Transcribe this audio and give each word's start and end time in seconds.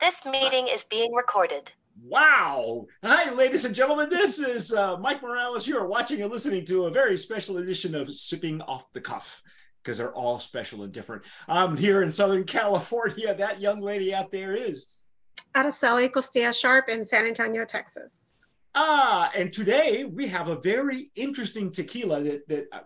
This 0.00 0.24
meeting 0.24 0.68
is 0.68 0.84
being 0.84 1.12
recorded. 1.12 1.72
Wow. 2.04 2.86
Hi, 3.04 3.32
ladies 3.32 3.64
and 3.64 3.74
gentlemen. 3.74 4.08
This 4.08 4.38
is 4.38 4.72
uh, 4.72 4.96
Mike 4.98 5.20
Morales. 5.22 5.66
You 5.66 5.76
are 5.76 5.88
watching 5.88 6.22
and 6.22 6.30
listening 6.30 6.64
to 6.66 6.84
a 6.84 6.90
very 6.90 7.18
special 7.18 7.58
edition 7.58 7.96
of 7.96 8.14
Sipping 8.14 8.60
Off 8.62 8.92
the 8.92 9.00
Cuff 9.00 9.42
because 9.82 9.98
they're 9.98 10.14
all 10.14 10.38
special 10.38 10.84
and 10.84 10.92
different. 10.92 11.24
I'm 11.48 11.76
here 11.76 12.02
in 12.02 12.12
Southern 12.12 12.44
California. 12.44 13.34
That 13.34 13.60
young 13.60 13.80
lady 13.80 14.14
out 14.14 14.30
there 14.30 14.54
is 14.54 14.98
Araceli 15.56 16.08
Costilla 16.08 16.52
Sharp 16.52 16.88
in 16.88 17.04
San 17.04 17.26
Antonio, 17.26 17.64
Texas. 17.64 18.14
Ah, 18.76 19.32
and 19.36 19.52
today 19.52 20.04
we 20.04 20.28
have 20.28 20.46
a 20.46 20.60
very 20.60 21.10
interesting 21.16 21.72
tequila 21.72 22.22
that, 22.22 22.46
that 22.46 22.66
uh, 22.70 22.80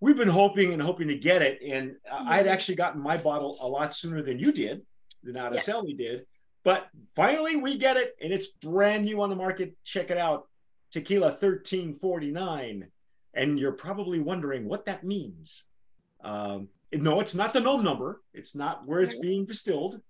we've 0.00 0.16
been 0.18 0.28
hoping 0.28 0.74
and 0.74 0.82
hoping 0.82 1.08
to 1.08 1.16
get 1.16 1.40
it. 1.40 1.60
And 1.66 1.96
uh, 2.10 2.24
I 2.26 2.36
had 2.36 2.46
actually 2.46 2.74
gotten 2.74 3.00
my 3.00 3.16
bottle 3.16 3.56
a 3.62 3.66
lot 3.66 3.94
sooner 3.94 4.22
than 4.22 4.38
you 4.38 4.52
did, 4.52 4.82
than 5.26 5.34
Araceli 5.34 5.90
yes. 5.90 5.98
did. 5.98 6.26
But 6.64 6.88
finally, 7.14 7.54
we 7.54 7.78
get 7.78 7.96
it, 7.96 8.16
and 8.20 8.32
it's 8.32 8.48
brand 8.48 9.04
new 9.04 9.22
on 9.22 9.30
the 9.30 9.36
market. 9.36 9.76
Check 9.84 10.10
it 10.10 10.18
out, 10.18 10.48
Tequila 10.90 11.28
1349. 11.28 12.88
And 13.34 13.58
you're 13.58 13.72
probably 13.72 14.18
wondering 14.18 14.66
what 14.66 14.86
that 14.86 15.04
means. 15.04 15.66
Um, 16.24 16.68
no, 16.92 17.20
it's 17.20 17.34
not 17.34 17.52
the 17.52 17.60
NOM 17.60 17.84
number. 17.84 18.22
It's 18.32 18.54
not 18.54 18.86
where 18.86 19.00
it's 19.00 19.18
being 19.18 19.44
distilled. 19.44 20.00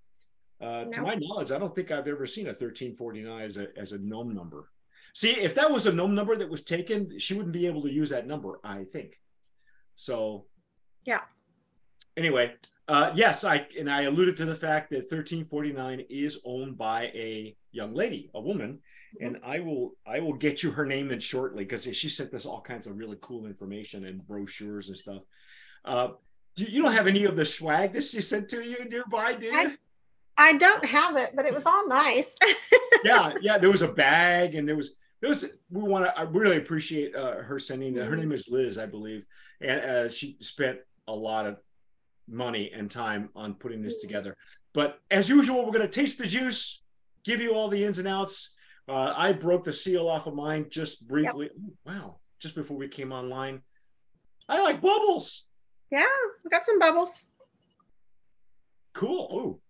Uh, 0.60 0.84
no. 0.84 0.90
To 0.92 1.02
my 1.02 1.14
knowledge, 1.16 1.50
I 1.50 1.58
don't 1.58 1.74
think 1.74 1.90
I've 1.90 2.08
ever 2.08 2.24
seen 2.24 2.46
a 2.46 2.50
1349 2.50 3.42
as 3.42 3.58
a 3.58 3.68
as 3.76 3.92
a 3.92 3.98
NOM 3.98 4.34
number. 4.34 4.70
See, 5.12 5.32
if 5.32 5.54
that 5.56 5.70
was 5.70 5.86
a 5.86 5.92
NOM 5.92 6.14
number 6.14 6.36
that 6.36 6.48
was 6.48 6.62
taken, 6.62 7.18
she 7.18 7.34
wouldn't 7.34 7.52
be 7.52 7.66
able 7.66 7.82
to 7.82 7.92
use 7.92 8.10
that 8.10 8.26
number. 8.26 8.60
I 8.64 8.84
think. 8.84 9.20
So. 9.94 10.46
Yeah. 11.04 11.20
Anyway, 12.16 12.54
uh, 12.88 13.12
yes, 13.14 13.42
I 13.42 13.66
and 13.78 13.90
I 13.90 14.02
alluded 14.02 14.36
to 14.38 14.44
the 14.44 14.54
fact 14.54 14.90
that 14.90 15.10
1349 15.10 16.04
is 16.08 16.40
owned 16.44 16.78
by 16.78 17.04
a 17.14 17.56
young 17.72 17.94
lady, 17.94 18.30
a 18.34 18.40
woman, 18.40 18.80
and 19.20 19.38
I 19.44 19.60
will 19.60 19.92
I 20.06 20.20
will 20.20 20.34
get 20.34 20.62
you 20.62 20.70
her 20.70 20.86
name 20.86 21.10
in 21.10 21.18
shortly 21.18 21.64
because 21.64 21.84
she 21.96 22.08
sent 22.08 22.32
us 22.34 22.46
all 22.46 22.60
kinds 22.60 22.86
of 22.86 22.96
really 22.96 23.18
cool 23.20 23.46
information 23.46 24.04
and 24.04 24.24
brochures 24.26 24.88
and 24.88 24.96
stuff. 24.96 25.22
Uh, 25.84 26.08
do, 26.54 26.64
you 26.64 26.82
don't 26.82 26.92
have 26.92 27.08
any 27.08 27.24
of 27.24 27.36
the 27.36 27.44
swag 27.44 27.92
that 27.92 28.04
she 28.04 28.20
sent 28.20 28.48
to 28.50 28.62
you 28.62 28.84
nearby, 28.88 29.34
do 29.34 29.46
you? 29.46 29.52
I, 29.52 29.76
I 30.38 30.52
don't 30.54 30.84
have 30.84 31.16
it, 31.16 31.32
but 31.34 31.44
it 31.44 31.54
was 31.54 31.66
all 31.66 31.88
nice. 31.88 32.34
yeah, 33.04 33.32
yeah. 33.40 33.58
There 33.58 33.70
was 33.70 33.82
a 33.82 33.88
bag, 33.88 34.54
and 34.54 34.68
there 34.68 34.76
was 34.76 34.94
there 35.20 35.30
was. 35.30 35.44
We 35.70 35.82
want 35.82 36.04
to. 36.04 36.16
I 36.16 36.22
really 36.22 36.56
appreciate 36.56 37.16
uh, 37.16 37.42
her 37.42 37.58
sending. 37.58 37.96
Her 37.96 38.16
name 38.16 38.30
is 38.30 38.48
Liz, 38.48 38.78
I 38.78 38.86
believe, 38.86 39.24
and 39.60 39.80
uh, 39.80 40.08
she 40.08 40.36
spent 40.40 40.78
a 41.08 41.14
lot 41.14 41.46
of 41.46 41.58
money 42.28 42.70
and 42.74 42.90
time 42.90 43.30
on 43.34 43.54
putting 43.54 43.82
this 43.82 44.00
together. 44.00 44.36
But 44.74 44.98
as 45.10 45.28
usual, 45.28 45.64
we're 45.64 45.72
going 45.72 45.88
to 45.88 45.88
taste 45.88 46.18
the 46.18 46.26
juice, 46.26 46.82
give 47.24 47.40
you 47.40 47.54
all 47.54 47.68
the 47.68 47.84
ins 47.84 47.98
and 47.98 48.08
outs. 48.08 48.54
Uh, 48.88 49.12
I 49.16 49.32
broke 49.32 49.64
the 49.64 49.72
seal 49.72 50.08
off 50.08 50.26
of 50.26 50.34
mine 50.34 50.66
just 50.70 51.06
briefly. 51.06 51.50
Yep. 51.52 51.72
wow, 51.96 52.20
just 52.40 52.54
before 52.54 52.76
we 52.76 52.88
came 52.88 53.12
online. 53.12 53.62
I 54.48 54.62
like 54.62 54.80
bubbles. 54.80 55.46
Yeah, 55.90 56.04
we 56.44 56.50
got 56.50 56.66
some 56.66 56.78
bubbles. 56.78 57.26
Cool. 58.92 59.28
Ooh. 59.32 59.60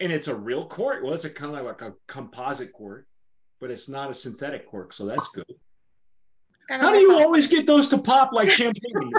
And 0.00 0.12
it's 0.12 0.28
a 0.28 0.34
real 0.34 0.66
cork. 0.66 1.02
Well, 1.02 1.14
it's 1.14 1.24
a 1.24 1.30
kind 1.30 1.56
of 1.56 1.64
like 1.64 1.80
a 1.80 1.94
composite 2.06 2.72
cork, 2.72 3.06
but 3.60 3.70
it's 3.70 3.88
not 3.88 4.10
a 4.10 4.14
synthetic 4.14 4.68
cork, 4.68 4.92
so 4.92 5.06
that's 5.06 5.28
good. 5.28 5.46
How 6.68 6.92
do 6.92 7.00
you 7.00 7.18
always 7.18 7.46
get 7.48 7.66
those 7.66 7.88
to 7.88 7.98
pop 7.98 8.32
like 8.32 8.50
champagne? 8.60 9.12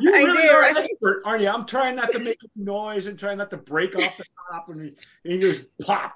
You 0.00 0.12
really 0.12 0.42
do, 0.42 0.48
are 0.48 0.60
right? 0.60 0.70
an 0.70 0.76
expert, 0.78 1.22
aren't 1.24 1.42
you? 1.42 1.48
I'm 1.48 1.66
trying 1.66 1.96
not 1.96 2.12
to 2.12 2.18
make 2.18 2.38
noise 2.56 3.06
and 3.06 3.18
trying 3.18 3.38
not 3.38 3.50
to 3.50 3.56
break 3.56 3.96
off 3.96 4.16
the 4.16 4.24
top 4.50 4.68
and, 4.68 4.80
and 4.80 4.94
you 5.24 5.40
just 5.40 5.66
pop 5.82 6.14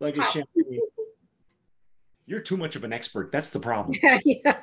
like 0.00 0.16
pop. 0.16 0.28
a 0.28 0.30
champagne. 0.30 0.80
You're 2.26 2.40
too 2.40 2.56
much 2.56 2.74
of 2.76 2.84
an 2.84 2.92
expert. 2.92 3.30
That's 3.32 3.50
the 3.50 3.60
problem. 3.60 3.98
yeah. 4.24 4.60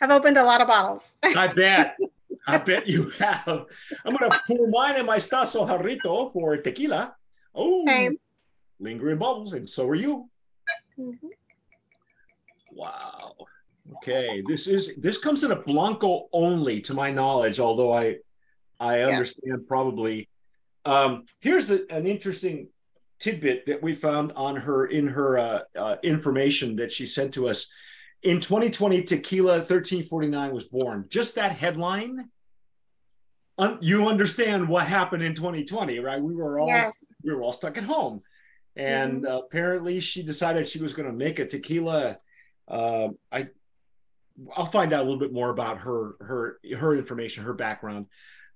I've 0.00 0.10
opened 0.10 0.36
a 0.36 0.44
lot 0.44 0.60
of 0.60 0.66
bottles. 0.68 1.04
I 1.22 1.46
bet. 1.48 1.96
I 2.46 2.58
bet 2.58 2.86
you 2.86 3.08
have. 3.10 3.66
I'm 4.04 4.16
gonna 4.16 4.38
pour 4.46 4.68
mine 4.68 4.96
in 4.96 5.06
my 5.06 5.16
Stasso 5.16 5.66
Jarrito 5.66 6.32
for 6.32 6.56
tequila. 6.58 7.14
Oh, 7.54 7.86
Same. 7.86 8.18
lingering 8.80 9.16
bubbles, 9.16 9.54
and 9.54 9.68
so 9.68 9.88
are 9.88 9.94
you. 9.94 10.28
Mm-hmm. 10.98 11.28
Wow. 12.72 13.34
Okay, 13.96 14.42
this 14.46 14.66
is 14.66 14.96
this 14.96 15.18
comes 15.18 15.44
in 15.44 15.52
a 15.52 15.56
blanco 15.56 16.28
only, 16.32 16.80
to 16.82 16.94
my 16.94 17.10
knowledge. 17.10 17.60
Although 17.60 17.92
I, 17.92 18.16
I 18.80 19.00
understand 19.00 19.60
yeah. 19.60 19.68
probably. 19.68 20.28
Um, 20.86 21.24
here's 21.40 21.70
a, 21.70 21.90
an 21.90 22.06
interesting 22.06 22.68
tidbit 23.18 23.66
that 23.66 23.82
we 23.82 23.94
found 23.94 24.32
on 24.32 24.56
her 24.56 24.86
in 24.86 25.08
her 25.08 25.38
uh, 25.38 25.60
uh, 25.76 25.96
information 26.02 26.76
that 26.76 26.92
she 26.92 27.06
sent 27.06 27.34
to 27.34 27.48
us. 27.48 27.70
In 28.22 28.40
2020, 28.40 29.02
Tequila 29.02 29.56
1349 29.56 30.54
was 30.54 30.64
born. 30.64 31.06
Just 31.08 31.34
that 31.34 31.52
headline, 31.52 32.30
un- 33.58 33.78
you 33.82 34.08
understand 34.08 34.68
what 34.68 34.86
happened 34.86 35.22
in 35.22 35.34
2020, 35.34 35.98
right? 35.98 36.22
We 36.22 36.34
were 36.34 36.58
all 36.58 36.68
yes. 36.68 36.92
we 37.22 37.34
were 37.34 37.42
all 37.42 37.52
stuck 37.52 37.76
at 37.76 37.84
home, 37.84 38.22
and 38.76 39.22
mm-hmm. 39.22 39.26
uh, 39.26 39.38
apparently 39.38 40.00
she 40.00 40.22
decided 40.22 40.66
she 40.66 40.80
was 40.80 40.94
going 40.94 41.08
to 41.08 41.14
make 41.14 41.38
a 41.38 41.46
tequila. 41.46 42.18
Uh, 42.66 43.08
I 43.30 43.48
I'll 44.56 44.66
find 44.66 44.92
out 44.92 45.00
a 45.00 45.04
little 45.04 45.18
bit 45.18 45.32
more 45.32 45.50
about 45.50 45.78
her 45.78 46.16
her 46.20 46.58
her 46.76 46.96
information, 46.96 47.44
her 47.44 47.54
background, 47.54 48.06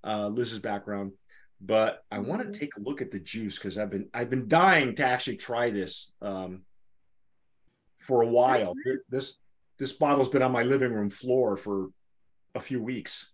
uh, 0.04 0.28
Liz's 0.28 0.58
background. 0.58 1.12
But 1.60 2.04
I 2.10 2.20
want 2.20 2.40
to 2.42 2.48
mm-hmm. 2.48 2.58
take 2.58 2.76
a 2.76 2.80
look 2.80 3.02
at 3.02 3.10
the 3.10 3.18
juice 3.18 3.58
because 3.58 3.78
I've 3.78 3.90
been 3.90 4.08
I've 4.14 4.30
been 4.30 4.48
dying 4.48 4.94
to 4.96 5.04
actually 5.04 5.36
try 5.36 5.70
this 5.70 6.14
um, 6.22 6.62
for 7.98 8.22
a 8.22 8.26
while. 8.26 8.74
This 9.08 9.38
this 9.78 9.92
bottle's 9.92 10.28
been 10.28 10.42
on 10.42 10.52
my 10.52 10.62
living 10.62 10.92
room 10.92 11.10
floor 11.10 11.56
for 11.56 11.88
a 12.54 12.60
few 12.60 12.82
weeks. 12.82 13.32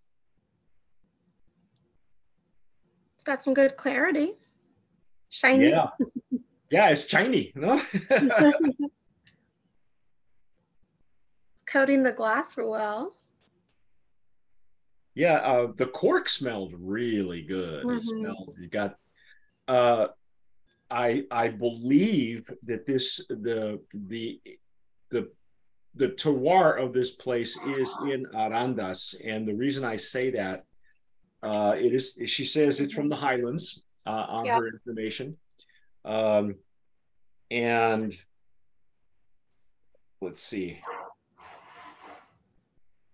It's 3.16 3.25
got 3.25 3.43
some 3.43 3.55
good 3.55 3.76
clarity. 3.76 4.34
Shiny. 5.31 5.71
Yeah. 5.71 5.88
Yeah, 6.71 6.91
it's 6.91 7.09
shiny, 7.09 7.53
you 7.55 7.61
know? 7.61 7.81
coating 11.75 12.05
the 12.05 12.12
glass 12.12 12.57
well. 12.57 13.12
Yeah, 15.15 15.35
uh, 15.35 15.73
the 15.77 15.87
cork 15.87 16.29
smells 16.29 16.73
really 16.79 17.43
good. 17.43 17.85
Mm-hmm. 17.85 17.97
It 17.97 18.03
smells. 18.03 18.55
You 18.61 18.69
got. 18.69 18.97
Uh, 19.67 20.09
I 20.91 21.25
I 21.31 21.49
believe 21.49 22.49
that 22.65 22.87
this 22.87 23.27
the 23.29 23.81
the 23.93 24.41
the 25.11 25.29
the 25.97 26.09
terroir 26.09 26.81
of 26.81 26.93
this 26.93 27.12
place 27.12 27.59
is 27.65 27.97
in 28.03 28.27
Arandas, 28.35 29.15
and 29.25 29.47
the 29.47 29.55
reason 29.55 29.85
I 29.85 29.97
say 29.97 30.31
that 30.31 30.65
uh, 31.43 31.75
it 31.77 31.93
is 31.93 32.17
she 32.27 32.45
says 32.45 32.81
it's 32.81 32.95
from 32.95 33.09
the 33.09 33.17
Highlands 33.17 33.83
uh, 34.06 34.27
on 34.37 34.47
her 34.47 34.67
information, 34.67 35.37
um, 36.05 36.56
and 37.51 38.12
let's 40.21 40.43
see 40.43 40.81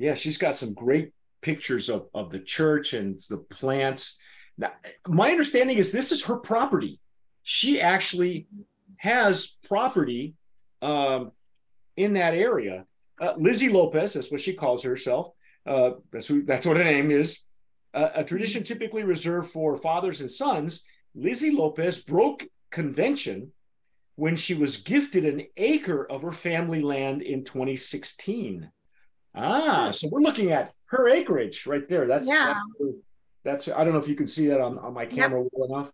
yeah, 0.00 0.14
she's 0.14 0.38
got 0.38 0.54
some 0.54 0.72
great 0.72 1.12
pictures 1.42 1.90
of, 1.90 2.08
of 2.14 2.30
the 2.30 2.38
church 2.38 2.94
and 2.94 3.20
the 3.28 3.36
plants. 3.36 4.18
Now, 4.56 4.72
my 5.06 5.30
understanding 5.30 5.76
is 5.76 5.92
this 5.92 6.10
is 6.10 6.24
her 6.24 6.36
property. 6.36 6.98
She 7.42 7.80
actually 7.82 8.46
has 8.96 9.58
property 9.68 10.34
um, 10.80 11.32
in 11.96 12.14
that 12.14 12.34
area. 12.34 12.86
Uh, 13.20 13.34
Lizzie 13.36 13.68
Lopez, 13.68 14.14
that's 14.14 14.30
what 14.30 14.40
she 14.40 14.54
calls 14.54 14.82
herself. 14.82 15.28
Uh, 15.66 15.92
that's, 16.10 16.26
who, 16.26 16.42
that's 16.44 16.66
what 16.66 16.78
her 16.78 16.84
name 16.84 17.10
is. 17.10 17.44
Uh, 17.92 18.08
a 18.14 18.24
tradition 18.24 18.64
typically 18.64 19.04
reserved 19.04 19.50
for 19.50 19.76
fathers 19.76 20.22
and 20.22 20.30
sons. 20.30 20.84
Lizzie 21.14 21.50
Lopez 21.50 21.98
broke 21.98 22.46
convention 22.70 23.53
when 24.16 24.34
she 24.34 24.54
was 24.54 24.78
gifted 24.78 25.26
an 25.26 25.46
acre 25.58 26.10
of 26.10 26.22
her 26.22 26.32
family 26.32 26.80
land 26.80 27.20
in 27.20 27.44
2016. 27.44 28.70
Ah, 29.34 29.91
so 29.91 30.09
we're 30.10 30.21
looking 30.21 30.53
at 30.53 30.72
her 30.86 31.09
acreage 31.09 31.66
right 31.66 31.86
there. 31.86 32.06
That's 32.06 32.28
yeah. 32.28 32.54
that's, 33.44 33.66
that's 33.66 33.68
I 33.68 33.84
don't 33.84 33.92
know 33.92 34.00
if 34.00 34.09
you 34.09 34.16
can 34.16 34.27
see 34.27 34.48
that 34.48 34.60
on, 34.60 34.78
on 34.78 34.92
my 34.94 35.06
camera 35.06 35.42
yep. 35.42 35.50
well 35.53 35.68
enough. 35.68 35.92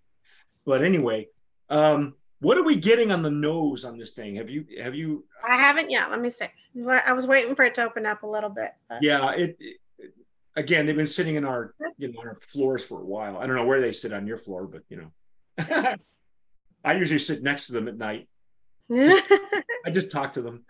But 0.64 0.82
anyway, 0.82 1.28
um, 1.68 2.14
what 2.40 2.58
are 2.58 2.64
we 2.64 2.76
getting 2.76 3.12
on 3.12 3.22
the 3.22 3.30
nose 3.30 3.84
on 3.84 3.98
this 3.98 4.12
thing? 4.12 4.36
Have 4.36 4.50
you 4.50 4.64
have 4.80 4.94
you 4.94 5.24
I 5.46 5.56
haven't 5.56 5.90
yet. 5.90 6.10
Let 6.10 6.20
me 6.20 6.30
see. 6.30 6.46
I 6.88 7.12
was 7.12 7.26
waiting 7.26 7.54
for 7.54 7.64
it 7.64 7.74
to 7.76 7.84
open 7.84 8.06
up 8.06 8.22
a 8.22 8.26
little 8.26 8.50
bit. 8.50 8.72
But. 8.88 9.02
Yeah, 9.02 9.32
it, 9.32 9.56
it, 9.60 9.76
again, 10.54 10.86
they've 10.86 10.96
been 10.96 11.06
sitting 11.06 11.36
in 11.36 11.44
our 11.44 11.74
you 11.98 12.12
know 12.12 12.20
on 12.20 12.28
our 12.28 12.38
floors 12.40 12.84
for 12.84 13.00
a 13.00 13.04
while. 13.04 13.38
I 13.38 13.46
don't 13.46 13.56
know 13.56 13.66
where 13.66 13.80
they 13.80 13.92
sit 13.92 14.12
on 14.12 14.26
your 14.26 14.38
floor, 14.38 14.66
but 14.66 14.82
you 14.88 15.10
know. 15.58 15.96
I 16.84 16.94
usually 16.94 17.18
sit 17.18 17.42
next 17.42 17.66
to 17.66 17.72
them 17.72 17.88
at 17.88 17.98
night. 17.98 18.28
Just, 18.90 19.24
I 19.84 19.90
just 19.90 20.12
talk 20.12 20.34
to 20.34 20.42
them. 20.42 20.64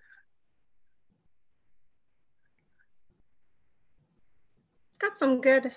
Got 5.17 5.19
some 5.19 5.41
good 5.41 5.73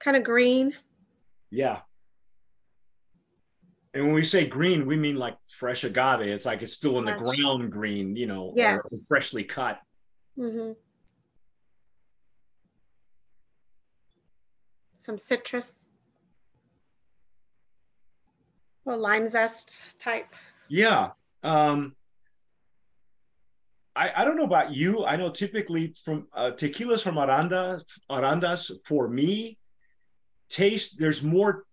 kind 0.00 0.16
of 0.16 0.24
green. 0.24 0.74
Yeah. 1.50 1.80
And 3.94 4.04
when 4.04 4.14
we 4.14 4.22
say 4.24 4.46
green, 4.46 4.86
we 4.86 4.96
mean 4.96 5.16
like 5.16 5.36
fresh 5.48 5.84
agave. 5.84 6.20
It's 6.28 6.44
like 6.44 6.62
it's 6.62 6.72
still 6.74 6.98
in 6.98 7.04
the 7.04 7.14
ground 7.14 7.72
green, 7.72 8.16
you 8.16 8.26
know, 8.26 8.44
or 8.44 8.54
Yes. 8.56 9.06
freshly 9.08 9.44
cut. 9.44 9.80
hmm 10.36 10.72
Some 14.98 15.18
citrus. 15.18 15.86
A 18.86 18.96
lime 18.96 19.28
zest 19.28 19.82
type. 19.98 20.28
Yeah. 20.68 21.10
Um, 21.42 21.94
I, 23.98 24.12
I 24.18 24.24
don't 24.24 24.36
know 24.36 24.44
about 24.44 24.72
you. 24.72 25.04
I 25.04 25.16
know 25.16 25.30
typically 25.30 25.92
from 26.04 26.28
uh, 26.32 26.52
tequilas 26.54 27.02
from 27.02 27.18
Aranda, 27.18 27.80
Arandas, 28.08 28.70
for 28.86 29.08
me, 29.08 29.58
taste, 30.48 30.98
there's 31.00 31.22
more 31.22 31.64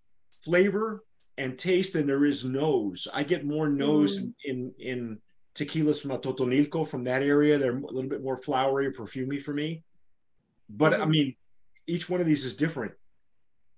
flavor 0.43 1.03
and 1.37 1.57
taste 1.57 1.93
than 1.93 2.07
there 2.07 2.25
is 2.25 2.43
nose. 2.43 3.07
I 3.13 3.23
get 3.23 3.45
more 3.45 3.69
nose 3.69 4.19
Mm. 4.19 4.33
in, 4.43 4.57
in 4.79 5.19
tequilas 5.53 6.01
from 6.01 6.11
Totonilco 6.19 6.87
from 6.87 7.03
that 7.03 7.21
area. 7.21 7.59
They're 7.59 7.77
a 7.77 7.93
little 7.97 8.09
bit 8.09 8.23
more 8.23 8.37
flowery 8.37 8.87
or 8.87 8.91
perfumey 8.93 9.39
for 9.41 9.53
me. 9.53 9.83
But 10.67 10.93
I 10.93 11.05
Mhm. 11.05 11.09
mean, 11.09 11.35
each 11.85 12.09
one 12.09 12.21
of 12.21 12.27
these 12.27 12.43
is 12.43 12.55
different. 12.55 12.93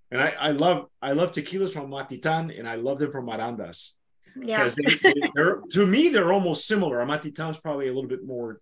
And 0.10 0.22
I, 0.22 0.30
I 0.40 0.52
love 0.52 0.88
I 1.02 1.12
love 1.12 1.32
tequilas 1.34 1.74
from 1.74 1.92
Matitan 1.92 2.58
and 2.58 2.66
I 2.74 2.76
love 2.76 2.98
them 3.00 3.12
from 3.12 3.26
Arandas 3.28 3.98
Yeah. 4.44 4.58
because 4.64 4.76
they, 4.76 5.00
they're 5.36 5.62
to 5.72 5.86
me 5.86 6.10
they're 6.10 6.34
almost 6.34 6.68
similar. 6.68 7.00
Amatitan's 7.00 7.58
probably 7.60 7.88
a 7.88 7.94
little 7.94 8.10
bit 8.10 8.26
more 8.26 8.62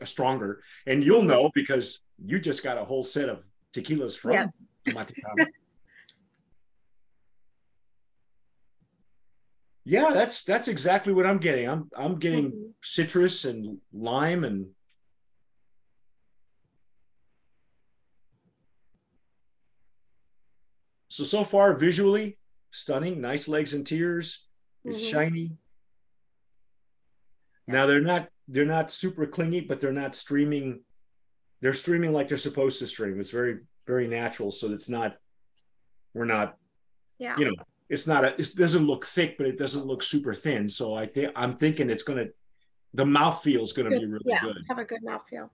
uh, 0.00 0.04
stronger, 0.04 0.62
and 0.86 1.04
you'll 1.04 1.22
Mhm. 1.22 1.26
know 1.28 1.50
because 1.54 2.00
you 2.24 2.38
just 2.40 2.62
got 2.62 2.78
a 2.78 2.84
whole 2.84 3.02
set 3.02 3.28
of 3.28 3.44
tequilas 3.72 4.16
from 4.16 4.32
Yes. 4.32 4.48
Amatitan. 4.88 5.46
yeah, 9.84 10.10
that's 10.12 10.44
that's 10.44 10.68
exactly 10.68 11.12
what 11.12 11.26
I'm 11.26 11.38
getting. 11.38 11.68
I'm 11.68 11.90
I'm 11.96 12.18
getting 12.18 12.50
Mhm. 12.52 12.72
citrus 12.82 13.44
and 13.44 13.80
lime 13.92 14.44
and 14.44 14.74
so 21.08 21.24
so 21.24 21.44
far 21.44 21.74
visually 21.76 22.38
stunning, 22.70 23.20
nice 23.20 23.48
legs 23.48 23.74
and 23.74 23.86
tears. 23.86 24.45
It's 24.86 25.04
Mhm. 25.04 25.10
shiny. 25.10 25.58
Now 27.66 27.86
they're 27.86 28.00
not 28.00 28.30
they're 28.48 28.64
not 28.64 28.92
super 28.92 29.26
clingy, 29.26 29.60
but 29.60 29.80
they're 29.80 29.92
not 29.92 30.14
streaming. 30.14 30.84
They're 31.60 31.72
streaming 31.72 32.12
like 32.12 32.28
they're 32.28 32.38
supposed 32.38 32.78
to 32.78 32.86
stream. 32.86 33.18
It's 33.18 33.32
very 33.32 33.60
very 33.86 34.06
natural, 34.06 34.52
so 34.52 34.72
it's 34.72 34.88
not. 34.88 35.16
We're 36.14 36.24
not, 36.24 36.58
Yeah. 37.18 37.36
you 37.38 37.44
know, 37.46 37.54
it's 37.88 38.06
not 38.06 38.24
a. 38.24 38.28
It 38.40 38.54
doesn't 38.56 38.86
look 38.86 39.04
thick, 39.04 39.36
but 39.36 39.46
it 39.48 39.58
doesn't 39.58 39.84
look 39.86 40.02
super 40.02 40.32
thin. 40.34 40.68
So 40.68 40.94
I 40.94 41.06
think 41.06 41.32
I'm 41.36 41.56
thinking 41.56 41.90
it's 41.90 42.02
gonna. 42.04 42.26
The 42.94 43.04
mouth 43.04 43.42
feel 43.42 43.62
is 43.62 43.72
gonna 43.72 43.90
be 43.90 43.98
Good. 43.98 44.10
really 44.10 44.24
yeah. 44.26 44.40
good. 44.40 44.56
Have 44.68 44.78
a 44.78 44.84
good 44.84 45.02
mouth 45.02 45.24
feel. 45.28 45.50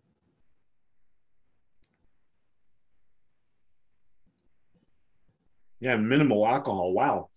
Yeah, 5.81 5.97
minimal 5.97 6.47
alcohol. 6.47 6.93
Wow, 6.93 7.31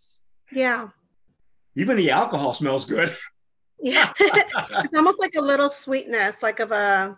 Yeah. 0.52 0.90
Even 1.76 1.98
the 1.98 2.12
alcohol 2.12 2.54
smells 2.54 2.86
good. 2.86 3.16
Yeah. 3.82 4.12
it's 4.20 4.94
almost 4.96 5.20
like 5.20 5.36
a 5.36 5.42
little 5.42 5.70
sweetness, 5.70 6.42
like 6.42 6.60
of 6.60 6.72
a 6.72 7.18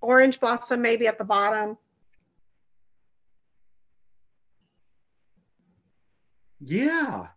orange 0.00 0.38
blossom 0.40 0.82
maybe 0.82 1.06
at 1.06 1.18
the 1.18 1.24
bottom. 1.24 1.76
yeah, 6.66 7.28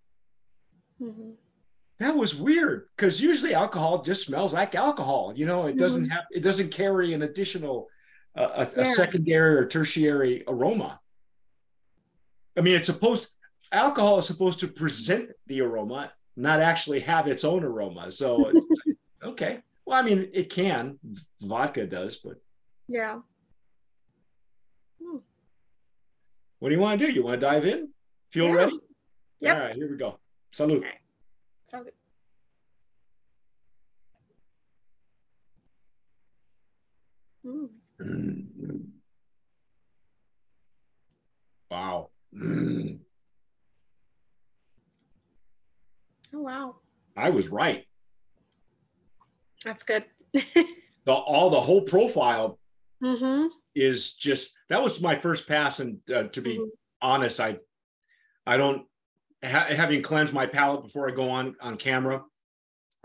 Mhm. 1.02 1.36
that 2.00 2.16
was 2.16 2.34
weird 2.34 2.88
because 2.96 3.22
usually 3.22 3.54
alcohol 3.54 4.02
just 4.02 4.25
smells 4.25 4.54
like 4.54 4.74
alcohol. 4.75 5.34
You 5.36 5.46
know, 5.46 5.68
it 5.68 5.78
doesn't 5.78 6.10
have 6.10 6.25
it 6.31 6.42
doesn't 6.42 6.69
carry 6.72 7.14
an 7.14 7.24
additional 7.24 7.90
uh, 8.36 8.68
a, 8.78 8.81
a 8.81 8.86
secondary 8.86 9.56
or 9.58 9.66
tertiary 9.68 10.44
aroma. 10.48 11.00
I 12.58 12.62
mean, 12.62 12.75
it's 12.75 12.86
supposed 12.86 13.30
alcohol 13.72 14.19
is 14.19 14.28
supposed 14.28 14.60
to 14.62 14.68
present 14.68 15.31
the 15.48 15.62
aroma, 15.62 16.14
not 16.38 16.62
actually 16.62 17.00
have 17.01 17.28
its 17.28 17.44
own 17.44 17.63
aroma. 17.63 18.12
So, 18.12 18.45
it's, 18.56 18.68
okay. 19.24 19.60
Well, 19.86 19.98
I 19.98 20.01
mean, 20.04 20.30
it 20.34 20.50
can. 20.50 21.00
Vodka 21.42 21.86
does, 21.88 22.18
but 22.18 22.36
Yeah. 22.88 23.19
what 26.60 26.69
do 26.69 26.75
you 26.75 26.81
want 26.81 27.00
to 27.00 27.07
do? 27.07 27.12
You 27.12 27.24
want 27.24 27.39
to 27.39 27.45
dive 27.45 27.66
in? 27.66 27.89
Feel 28.31 28.48
Yeah. 28.48 28.54
ready? 28.54 28.80
Yep. 29.39 29.56
All 29.56 29.62
right, 29.63 29.75
here 29.75 29.89
we 29.89 29.98
go. 29.98 30.19
Salute. 30.51 30.84
Okay. 30.84 31.00
So 31.66 31.84
good. 31.84 31.94
Mm. 37.45 37.69
Mm. 38.01 38.86
Wow. 41.69 42.10
Mm. 42.33 43.00
Oh 46.33 46.41
wow. 46.41 46.75
I 47.15 47.29
was 47.29 47.47
right. 47.50 47.85
That's 49.63 49.83
good. 49.83 50.06
The 51.06 51.13
all 51.13 51.50
the 51.50 51.62
whole 51.62 51.83
profile 51.83 52.59
mm-hmm. 53.01 53.47
is 53.74 54.15
just 54.15 54.53
that 54.68 54.83
was 54.83 55.01
my 55.01 55.15
first 55.15 55.47
pass, 55.47 55.79
and 55.79 56.00
uh, 56.13 56.24
to 56.24 56.41
be 56.41 56.57
Mhm. 56.57 56.68
honest, 57.01 57.39
I 57.39 57.59
I 58.45 58.57
don't 58.57 58.85
ha- 59.41 59.68
having 59.69 60.01
cleansed 60.01 60.33
my 60.33 60.45
palate 60.47 60.83
before 60.83 61.09
I 61.09 61.13
go 61.15 61.29
on 61.29 61.56
on 61.62 61.77
camera. 61.77 62.24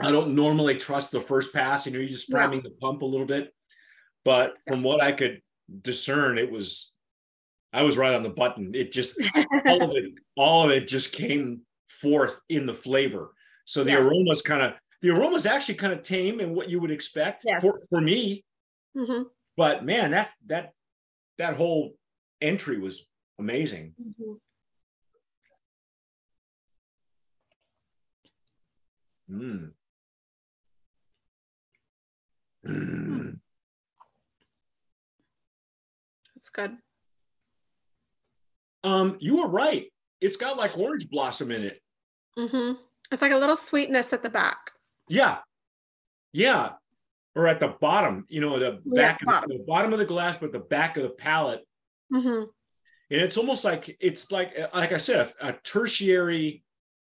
I 0.01 0.11
don't 0.11 0.35
normally 0.35 0.75
trust 0.79 1.13
the 1.13 1.21
first 1.21 1.53
pass. 1.53 1.87
You 1.87 1.93
know, 1.93 2.01
you're 2.01 2.09
just 2.09 2.29
Yeah. 2.29 2.39
priming 2.39 2.63
the 2.65 2.71
pump 2.71 3.03
a 3.03 3.07
little 3.07 3.25
bit, 3.25 3.55
but 4.25 4.55
from 4.67 4.83
what 4.83 5.01
I 5.01 5.13
could 5.13 5.41
discern, 5.83 6.39
it 6.39 6.51
was 6.51 6.97
I 7.73 7.83
was 7.83 7.97
right 7.97 8.15
on 8.15 8.25
the 8.25 8.31
button. 8.31 8.75
It 8.75 8.91
just 8.91 9.17
all 9.65 9.81
of 9.91 9.91
it, 9.97 10.13
all 10.37 10.65
of 10.65 10.73
it 10.73 10.89
just 10.89 11.13
came 11.15 11.61
forth 12.01 12.41
in 12.49 12.67
the 12.67 12.75
flavor. 12.75 13.33
So 13.65 13.85
the 13.85 13.93
Yes. 13.93 14.01
aroma's 14.01 14.43
kind 14.43 14.63
of 14.63 14.73
the 15.03 15.11
aroma's 15.11 15.47
actually 15.47 15.75
kind 15.75 15.93
of 15.93 16.03
tame 16.03 16.39
and 16.41 16.55
what 16.55 16.69
you 16.71 16.81
would 16.81 16.91
expect 16.93 17.43
Yes. 17.45 17.61
for, 17.63 17.81
for 17.91 18.01
me. 18.01 18.45
hmm 18.95 19.23
But 19.57 19.85
man, 19.85 20.13
that 20.13 20.31
that 20.47 20.73
that 21.39 21.57
whole 21.57 21.97
entry 22.41 22.79
was 22.79 23.07
amazing. 23.39 23.95
hmm 24.19 24.35
Mm. 29.31 29.73
Mm. 32.67 33.39
That's 36.35 36.49
good. 36.51 36.77
Um, 38.85 39.17
you 39.21 39.37
were 39.39 39.49
right. 39.49 39.92
It's 40.23 40.37
got 40.37 40.57
like 40.57 40.79
orange 40.79 41.09
blossom 41.11 41.51
in 41.51 41.63
it. 41.65 41.83
Mm-hmm. 42.39 42.75
It's 43.11 43.21
like 43.23 43.33
a 43.33 43.37
little 43.37 43.57
sweetness 43.57 44.13
at 44.13 44.23
the 44.23 44.31
back. 44.31 44.71
Yeah. 45.09 45.39
Yeah. 46.33 46.71
Or 47.35 47.47
at 47.49 47.61
the 47.61 47.75
bottom, 47.81 48.25
you 48.29 48.41
know, 48.41 48.59
the 48.59 48.81
Yeah, 48.85 49.03
back 49.03 49.21
of 49.23 49.27
the, 49.27 49.33
bottom. 49.33 49.49
the 49.51 49.65
bottom 49.67 49.93
of 49.93 49.99
the 49.99 50.05
glass, 50.07 50.37
but 50.41 50.53
the 50.53 50.59
back 50.61 50.97
of 50.97 51.03
the 51.03 51.11
palate. 51.11 51.67
Mm-hmm. 52.13 52.45
And 53.11 53.21
it's 53.21 53.37
almost 53.37 53.65
like 53.65 53.95
it's 54.01 54.31
like 54.31 54.57
like 54.75 54.93
I 54.93 54.97
said, 54.97 55.31
a, 55.41 55.53
tertiary 55.65 56.63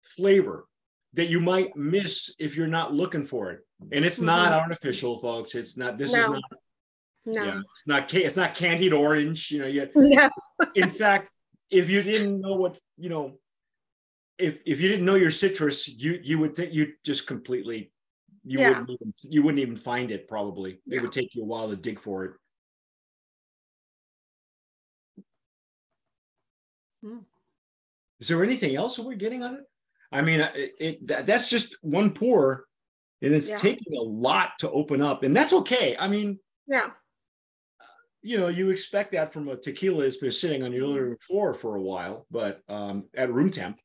flavor 0.04 0.66
that 1.13 1.25
you 1.25 1.39
might 1.42 1.75
miss 1.75 2.34
if 2.39 2.56
you're 2.56 2.68
not 2.68 2.94
looking 2.94 3.25
for 3.25 3.51
it. 3.51 3.60
And 3.92 4.06
it's 4.06 4.20
not 4.22 4.54
artificial, 4.54 5.20
folks. 5.20 5.56
It's 5.56 5.75
not 5.78 5.98
this 5.98 6.12
is 6.13 6.25
not 6.28 6.42
No. 7.25 7.44
yeah, 7.44 7.60
it's 7.70 7.88
not 7.88 8.13
it's 8.13 8.38
not 8.38 8.56
candied 8.56 8.94
orange, 8.94 9.51
you 9.51 9.60
know, 9.60 9.68
you 9.68 9.89
Yeah. 9.96 10.30
in 10.75 10.89
fact, 10.89 11.32
if 11.69 11.89
you 11.89 12.01
didn't 12.01 12.41
know 12.41 12.55
what 12.55 12.79
you 12.97 13.09
know, 13.09 13.39
if 14.38 14.61
if 14.65 14.79
you 14.81 14.89
didn't 14.89 15.05
know 15.05 15.15
your 15.15 15.31
citrus, 15.31 15.88
you 15.88 16.19
you 16.23 16.39
would 16.39 16.55
think 16.55 16.73
you 16.73 16.93
just 17.03 17.27
completely 17.27 17.91
you 18.43 18.59
Yeah. 18.59 18.69
wouldn't 18.69 18.89
even, 18.89 19.13
you 19.21 19.43
wouldn't 19.43 19.61
even 19.61 19.75
find 19.75 20.11
it. 20.11 20.27
Probably 20.27 20.73
it 20.73 20.81
Yeah. 20.85 21.01
would 21.01 21.11
take 21.11 21.35
you 21.35 21.43
a 21.43 21.45
while 21.45 21.69
to 21.69 21.75
dig 21.75 21.99
for 21.99 22.25
it. 22.25 22.31
Mm. 27.03 27.25
Is 28.19 28.27
there 28.27 28.43
anything 28.43 28.75
else 28.75 28.95
that 28.97 29.03
we're 29.03 29.15
getting 29.15 29.43
on 29.43 29.55
it? 29.55 29.63
I 30.11 30.21
mean, 30.21 30.41
it, 30.41 30.75
it 30.79 31.07
that's 31.07 31.49
just 31.49 31.75
one 31.81 32.11
pour, 32.13 32.65
and 33.21 33.33
it's 33.33 33.49
Yeah. 33.49 33.57
taking 33.57 33.95
a 33.95 34.01
lot 34.01 34.57
to 34.59 34.71
open 34.71 35.01
up, 35.01 35.23
and 35.23 35.35
that's 35.35 35.53
okay. 35.53 35.95
I 35.97 36.07
mean, 36.07 36.39
Yeah. 36.67 36.91
You 38.21 38.38
know, 38.38 38.47
you 38.49 38.69
expect 38.69 39.13
that 39.13 39.31
from 39.31 39.47
a 39.47 39.55
tequila 39.55 40.03
that's 40.03 40.17
been 40.17 40.31
sitting 40.31 40.63
on 40.63 40.73
your 40.73 40.88
living 40.88 41.03
room 41.03 41.17
floor 41.21 41.53
for 41.53 41.75
a 41.75 41.81
while, 41.81 42.25
but 42.29 42.61
um, 42.67 43.05
at 43.15 43.31
room 43.31 43.49
temp. 43.49 43.79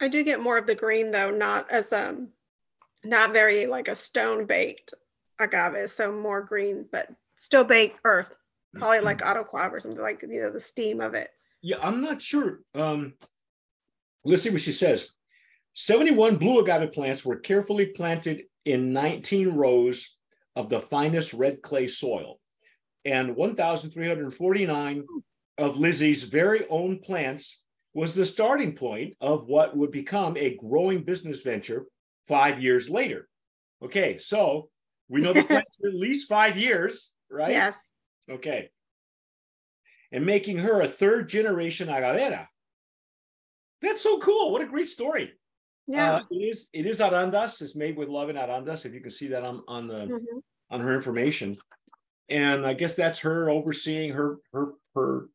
I 0.00 0.08
do 0.08 0.22
get 0.22 0.40
more 0.40 0.58
of 0.58 0.66
the 0.66 0.74
green 0.74 1.10
though, 1.10 1.30
not 1.30 1.70
as 1.70 1.92
um 1.92 2.28
not 3.04 3.32
very 3.32 3.66
like 3.66 3.88
a 3.88 3.94
stone 3.94 4.46
baked 4.46 4.94
agave, 5.38 5.90
so 5.90 6.12
more 6.12 6.42
green, 6.42 6.86
but 6.90 7.08
still 7.36 7.64
baked 7.64 8.00
earth, 8.04 8.34
probably 8.74 9.00
like 9.00 9.18
autoclave 9.22 9.72
or 9.72 9.80
something 9.80 10.00
like 10.00 10.22
you 10.22 10.40
know 10.40 10.50
the 10.50 10.60
steam 10.60 11.00
of 11.00 11.14
it. 11.14 11.30
Yeah, 11.62 11.78
I'm 11.82 12.00
not 12.00 12.22
sure. 12.22 12.60
Um, 12.74 13.14
let's 14.24 14.42
see 14.42 14.50
what 14.50 14.60
she 14.60 14.72
says. 14.72 15.12
71 15.74 16.36
blue 16.36 16.60
agave 16.60 16.92
plants 16.92 17.24
were 17.24 17.36
carefully 17.36 17.86
planted 17.86 18.44
in 18.64 18.92
19 18.92 19.50
rows 19.50 20.16
of 20.56 20.68
the 20.68 20.80
finest 20.80 21.32
red 21.32 21.62
clay 21.62 21.86
soil, 21.86 22.40
and 23.04 23.36
1,349 23.36 25.04
of 25.56 25.78
Lizzie's 25.78 26.24
very 26.24 26.66
own 26.68 26.98
plants 26.98 27.64
was 27.94 28.14
the 28.14 28.26
starting 28.26 28.74
point 28.74 29.14
of 29.20 29.46
what 29.46 29.76
would 29.76 29.90
become 29.90 30.36
a 30.36 30.56
growing 30.56 31.02
business 31.02 31.42
venture 31.42 31.86
five 32.26 32.62
years 32.62 32.90
later. 32.90 33.28
Okay, 33.82 34.18
so 34.18 34.68
we 35.08 35.20
know 35.20 35.32
the 35.32 35.44
plants 35.44 35.78
for 35.80 35.88
at 35.88 35.94
least 35.94 36.28
five 36.28 36.56
years, 36.56 37.14
right? 37.30 37.52
Yes. 37.52 37.74
Okay. 38.30 38.70
And 40.12 40.26
making 40.26 40.58
her 40.58 40.80
a 40.80 40.88
third 40.88 41.28
generation 41.28 41.88
agavera. 41.88 42.46
That's 43.82 44.02
so 44.02 44.18
cool. 44.18 44.50
What 44.52 44.62
a 44.62 44.66
great 44.66 44.86
story. 44.86 45.32
Yeah. 45.86 46.16
Uh, 46.16 46.22
it 46.30 46.36
is 46.36 46.68
it 46.72 46.86
is 46.86 47.00
Arandas. 47.00 47.62
It's 47.62 47.76
made 47.76 47.96
with 47.96 48.08
love 48.08 48.28
in 48.28 48.36
Arandas. 48.36 48.84
If 48.84 48.92
you 48.92 49.00
can 49.00 49.10
see 49.10 49.28
that 49.28 49.42
on, 49.42 49.62
on 49.68 49.86
the 49.88 50.06
Mhm. 50.06 50.42
on 50.70 50.80
her 50.80 50.94
information. 50.94 51.56
And 52.28 52.66
I 52.66 52.74
guess 52.74 52.94
that's 52.94 53.20
her 53.20 53.48
overseeing 53.48 54.12
her 54.12 54.36
her 54.52 54.72
her 54.94 55.28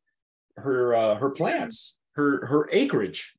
her 0.57 0.93
uh, 0.95 1.15
her 1.15 1.31
plants, 1.31 1.99
her 2.15 2.45
her 2.45 2.69
acreage. 2.71 3.35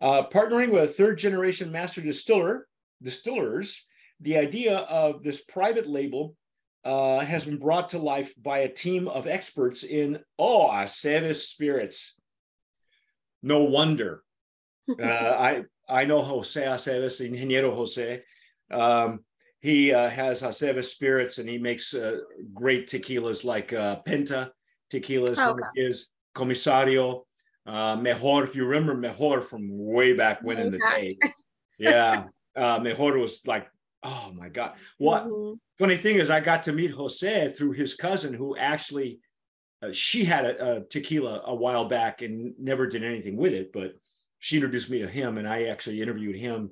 Uh, 0.00 0.26
partnering 0.28 0.70
with 0.70 0.82
a 0.84 0.88
third 0.92 1.18
generation 1.18 1.70
master 1.70 2.00
distiller 2.00 2.66
distillers, 3.02 3.86
the 4.20 4.36
idea 4.36 4.78
of 4.78 5.22
this 5.22 5.44
private 5.44 5.86
label 5.86 6.34
uh, 6.84 7.20
has 7.20 7.44
been 7.44 7.58
brought 7.58 7.90
to 7.90 7.98
life 7.98 8.34
by 8.40 8.58
a 8.58 8.68
team 8.68 9.06
of 9.08 9.26
experts 9.26 9.84
in 9.84 10.18
oh 10.38 10.68
Aceves 10.68 11.42
spirits. 11.46 12.18
No 13.46 13.62
wonder. 13.64 14.22
Uh, 15.02 15.04
I 15.48 15.64
I 15.88 16.04
know 16.04 16.22
Jose 16.22 16.62
Aceves, 16.62 17.20
Ingeniero 17.20 17.74
Jose. 17.74 18.22
Um, 18.70 19.24
he 19.58 19.92
uh, 19.92 20.08
has 20.08 20.42
Aceves 20.42 20.84
spirits 20.84 21.38
and 21.38 21.48
he 21.48 21.58
makes 21.58 21.92
uh, 21.92 22.18
great 22.54 22.86
tequilas 22.86 23.44
like 23.44 23.72
uh, 23.72 23.96
Penta 24.06 24.50
tequilas. 24.92 25.38
Oh, 25.40 25.50
One 25.54 25.60
of 25.64 25.68
his 25.74 26.10
Comisario, 26.36 27.26
uh, 27.66 27.96
Mejor. 27.96 28.44
If 28.44 28.54
you 28.54 28.64
remember 28.64 28.94
Mejor 28.94 29.40
from 29.40 29.62
way 29.70 30.12
back 30.12 30.40
when 30.42 30.58
in 30.58 30.66
Way 30.66 30.70
the 30.70 30.78
back. 30.78 30.94
day, 31.00 31.16
yeah, 31.78 32.24
uh, 32.54 32.78
Mejor 32.78 33.18
was 33.18 33.40
like, 33.44 33.66
oh 34.04 34.32
my 34.36 34.48
god. 34.48 34.74
What 34.98 35.24
Mhm. 35.24 35.58
funny 35.80 35.96
thing 35.96 36.16
is, 36.20 36.30
I 36.30 36.38
got 36.40 36.62
to 36.64 36.72
meet 36.72 36.92
Jose 36.92 37.52
through 37.56 37.72
his 37.72 37.96
cousin, 37.96 38.34
who 38.34 38.56
actually 38.56 39.18
uh, 39.86 39.92
she 39.92 40.24
had 40.24 40.44
a, 40.44 40.76
a 40.76 40.80
tequila 40.84 41.42
a 41.46 41.54
while 41.54 41.86
back 41.86 42.22
and 42.22 42.54
never 42.58 42.86
did 42.86 43.04
anything 43.04 43.36
with 43.36 43.52
it, 43.52 43.72
but 43.72 43.94
she 44.38 44.56
introduced 44.56 44.90
me 44.90 45.00
to 45.00 45.08
him, 45.08 45.38
and 45.38 45.48
I 45.48 45.64
actually 45.64 46.02
interviewed 46.02 46.36
him. 46.36 46.70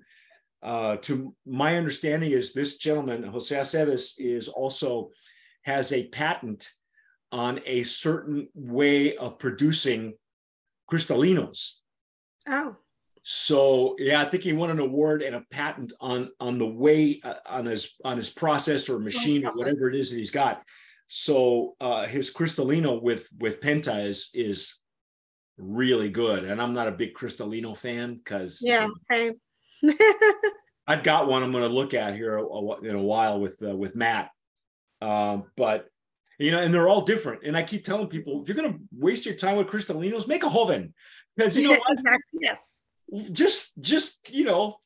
Uh, 0.62 0.96
to 0.96 1.34
my 1.44 1.76
understanding, 1.76 2.30
is 2.30 2.52
this 2.52 2.78
gentleman 2.78 3.22
Jose 3.22 3.54
Aceves 3.54 4.14
is 4.18 4.48
also 4.48 5.10
has 5.62 5.92
a 5.92 6.08
patent 6.08 6.70
on 7.32 7.60
a 7.66 7.82
certain 7.82 8.48
way 8.54 9.16
of 9.16 9.38
producing 9.38 10.14
cristalinos. 10.90 11.72
Oh. 12.48 12.76
So 13.22 13.96
yeah, 13.98 14.20
I 14.20 14.26
think 14.26 14.42
he 14.42 14.52
won 14.52 14.70
an 14.70 14.78
award 14.78 15.22
and 15.22 15.34
a 15.34 15.44
patent 15.50 15.92
on 16.00 16.30
on 16.38 16.58
the 16.58 16.66
way 16.66 17.20
uh, 17.24 17.34
on 17.46 17.66
his 17.66 17.94
on 18.04 18.18
his 18.18 18.30
process 18.30 18.88
or 18.88 18.98
machine 18.98 19.46
or 19.46 19.50
whatever 19.52 19.88
it 19.88 19.96
is 19.96 20.10
that 20.10 20.18
he's 20.18 20.30
got. 20.30 20.62
So 21.06 21.74
uh, 21.80 22.06
his 22.06 22.32
Cristalino 22.32 23.00
with 23.00 23.28
with 23.38 23.60
Penta 23.60 24.04
is 24.06 24.30
is 24.34 24.80
really 25.58 26.08
good, 26.10 26.44
and 26.44 26.60
I'm 26.60 26.72
not 26.72 26.88
a 26.88 26.92
big 26.92 27.14
Cristalino 27.14 27.76
fan 27.76 28.16
because 28.16 28.58
Yeah. 28.62 28.88
Same. 29.10 29.34
I've 30.86 31.02
got 31.02 31.28
one 31.28 31.42
I'm 31.42 31.52
going 31.52 31.64
to 31.64 31.70
look 31.74 31.94
at 31.94 32.14
here 32.14 32.36
a, 32.36 32.44
a- 32.44 32.80
in 32.82 32.94
a 32.94 33.02
while 33.02 33.40
with 33.40 33.62
uh, 33.62 33.74
with 33.76 33.96
Matt. 33.96 34.30
Um, 35.00 35.44
but 35.56 35.86
you 36.38 36.50
know, 36.50 36.58
and 36.58 36.74
they're 36.74 36.88
all 36.88 37.02
different. 37.02 37.42
And 37.44 37.56
I 37.56 37.62
keep 37.62 37.84
telling 37.84 38.08
people, 38.08 38.42
if 38.42 38.48
you're 38.48 38.56
going 38.56 38.72
to 38.72 38.80
waste 38.92 39.24
your 39.24 39.34
time 39.36 39.56
with 39.56 39.68
Cristalinos, 39.68 40.26
make 40.26 40.44
a 40.44 40.50
Joven 40.50 40.92
because 41.36 41.56
you 41.56 41.68
know 41.68 41.78
what? 41.86 41.98
Yes. 42.32 42.60
just 43.32 43.72
just 43.80 44.32
you 44.34 44.44
know 44.44 44.76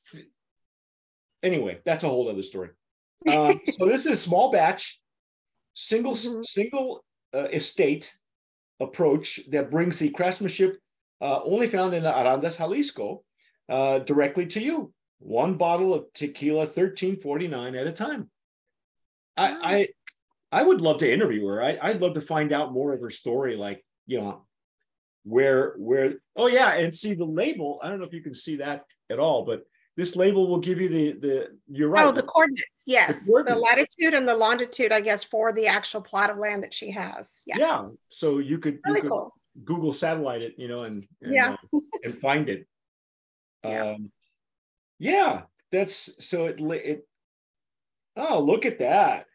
anyway 1.42 1.78
that's 1.84 2.04
a 2.04 2.08
whole 2.08 2.28
other 2.28 2.42
story 2.42 2.70
um, 3.28 3.60
so 3.78 3.86
this 3.86 4.06
is 4.06 4.12
a 4.12 4.16
small 4.16 4.50
batch 4.50 5.00
single 5.78 6.12
Mhm. 6.14 6.44
single 6.44 7.04
uh, 7.32 7.48
estate 7.52 8.12
approach 8.80 9.40
that 9.50 9.70
brings 9.70 9.98
the 10.00 10.10
craftsmanship 10.10 10.76
uh, 11.20 11.40
only 11.44 11.68
found 11.68 11.94
in 11.94 12.02
arandas 12.02 12.58
jalisco 12.58 13.22
uh, 13.68 14.00
directly 14.00 14.46
to 14.46 14.60
you 14.60 14.92
one 15.20 15.56
bottle 15.56 15.94
of 15.94 16.12
tequila 16.14 16.66
1349 16.66 17.76
at 17.76 17.86
a 17.86 17.92
time 17.92 18.28
i 19.36 19.52
Wow. 19.52 19.60
i 19.62 19.88
i 20.50 20.62
would 20.64 20.80
love 20.80 20.98
to 20.98 21.12
interview 21.12 21.46
her 21.46 21.62
I, 21.62 21.78
i'd 21.82 22.00
love 22.00 22.14
to 22.14 22.20
find 22.20 22.52
out 22.52 22.72
more 22.72 22.92
of 22.92 23.00
her 23.00 23.10
story 23.10 23.54
like 23.56 23.84
you 24.06 24.20
know 24.20 24.46
where 25.22 25.74
where 25.76 26.14
oh 26.34 26.48
yeah 26.48 26.72
and 26.74 26.92
see 26.92 27.14
the 27.14 27.24
label 27.24 27.78
i 27.82 27.88
don't 27.88 28.00
know 28.00 28.06
if 28.06 28.12
you 28.14 28.22
can 28.22 28.34
see 28.34 28.56
that 28.56 28.84
at 29.10 29.20
all 29.20 29.44
but 29.44 29.62
this 29.98 30.14
label 30.14 30.46
will 30.48 30.60
give 30.60 30.80
you 30.80 30.88
the 30.88 31.12
the 31.24 31.34
you're 31.68 31.88
right 31.90 32.06
Oh, 32.06 32.12
the 32.12 32.22
coordinates. 32.22 32.62
Yes. 32.86 33.18
The, 33.18 33.26
coordinates. 33.26 33.60
latitude 33.68 34.14
and 34.14 34.26
the 34.26 34.34
longitude, 34.34 34.92
I 34.92 35.00
guess, 35.02 35.24
for 35.24 35.52
the 35.52 35.66
actual 35.66 36.00
plot 36.00 36.30
of 36.30 36.38
land 36.38 36.62
that 36.62 36.72
she 36.72 36.90
has. 36.92 37.42
Yeah. 37.46 37.56
yeah 37.58 37.88
so 38.08 38.38
you 38.38 38.58
could, 38.58 38.74
you 38.74 38.80
Really 38.86 39.00
could 39.02 39.10
cool. 39.10 39.34
google 39.64 39.92
satellite 39.92 40.40
it 40.42 40.54
you 40.56 40.68
know 40.68 40.84
and, 40.84 41.04
and 41.20 41.34
Yeah. 41.34 41.56
uh, 41.74 41.80
and 42.04 42.16
find 42.18 42.48
it 42.48 42.66
Yeah. 43.64 43.82
um 43.94 44.12
yeah 45.00 45.42
that's 45.72 46.24
so 46.24 46.46
it 46.46 46.60
it 46.92 47.08
oh 48.16 48.38
look 48.40 48.64
at 48.66 48.78
that 48.78 49.26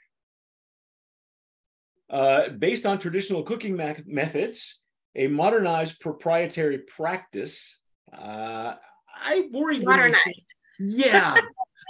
uh 2.09 2.49
based 2.49 2.85
on 2.85 2.99
traditional 2.99 3.43
cooking 3.43 3.75
me- 3.75 4.03
methods 4.05 4.81
a 5.15 5.27
modernized 5.27 5.99
proprietary 5.99 6.79
practice 6.79 7.81
uh 8.17 8.75
i 9.23 9.47
worry 9.51 9.79
Modernized. 9.79 10.53
yeah 10.79 11.37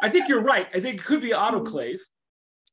i 0.03 0.09
think 0.09 0.27
you're 0.29 0.41
right 0.41 0.67
i 0.73 0.79
think 0.79 0.95
it 0.99 1.03
could 1.03 1.21
be 1.21 1.31
autoclave 1.31 1.99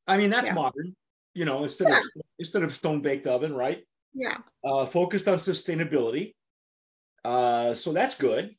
i 0.06 0.16
mean 0.16 0.30
that's 0.30 0.48
Yeah. 0.48 0.54
modern 0.54 0.94
you 1.34 1.44
know 1.44 1.62
instead 1.62 1.90
of 1.92 1.98
instead 2.38 2.62
of 2.62 2.74
stone 2.74 3.00
baked 3.02 3.26
oven 3.26 3.54
right 3.54 3.84
Yeah. 4.14 4.38
uh, 4.64 4.86
focused 4.86 5.28
on 5.28 5.38
sustainability. 5.38 6.34
Uh, 7.24 7.74
so 7.74 7.92
that's 7.92 8.16
good. 8.16 8.56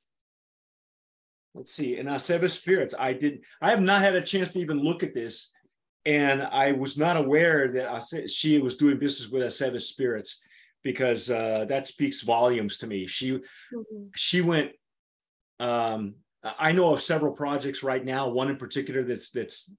Let's 1.53 1.74
see. 1.74 1.98
In 1.98 2.05
Aceves 2.05 2.51
Spirits, 2.51 2.96
I 2.98 3.12
did. 3.13 3.43
I 3.62 3.72
have 3.72 3.81
not 3.81 4.01
had 4.01 4.15
a 4.15 4.22
chance 4.22 4.53
to 4.53 4.60
even 4.60 4.79
look 4.79 5.03
at 5.03 5.13
this, 5.13 5.51
and 6.05 6.41
I 6.43 6.72
was 6.72 6.98
not 6.98 7.17
aware 7.17 7.67
that 7.74 7.93
Ace- 7.98 8.31
she 8.31 8.62
was 8.62 8.77
doing 8.77 8.98
business 9.00 9.29
with 9.29 9.43
Aceves 9.43 9.81
Spirits 9.81 10.41
because 10.84 11.29
uh, 11.29 11.65
that 11.67 11.88
speaks 11.88 12.22
volumes 12.22 12.77
to 12.77 12.88
me. 12.88 13.05
She 13.08 13.31
Mhm. 13.31 14.12
she 14.15 14.39
went. 14.41 14.72
Um, 15.62 16.15
I 16.44 16.72
know 16.72 16.91
of 16.94 17.01
several 17.01 17.34
projects 17.34 17.84
right 17.84 18.03
now. 18.03 18.30
One 18.30 18.50
in 18.50 18.58
particular 18.58 19.03
that's 19.03 19.30
that's 19.30 19.72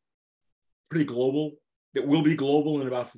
pretty 0.90 1.04
global. 1.04 1.54
That 1.94 2.06
will 2.06 2.22
be 2.22 2.36
global 2.36 2.80
in 2.80 2.86
about 2.86 3.10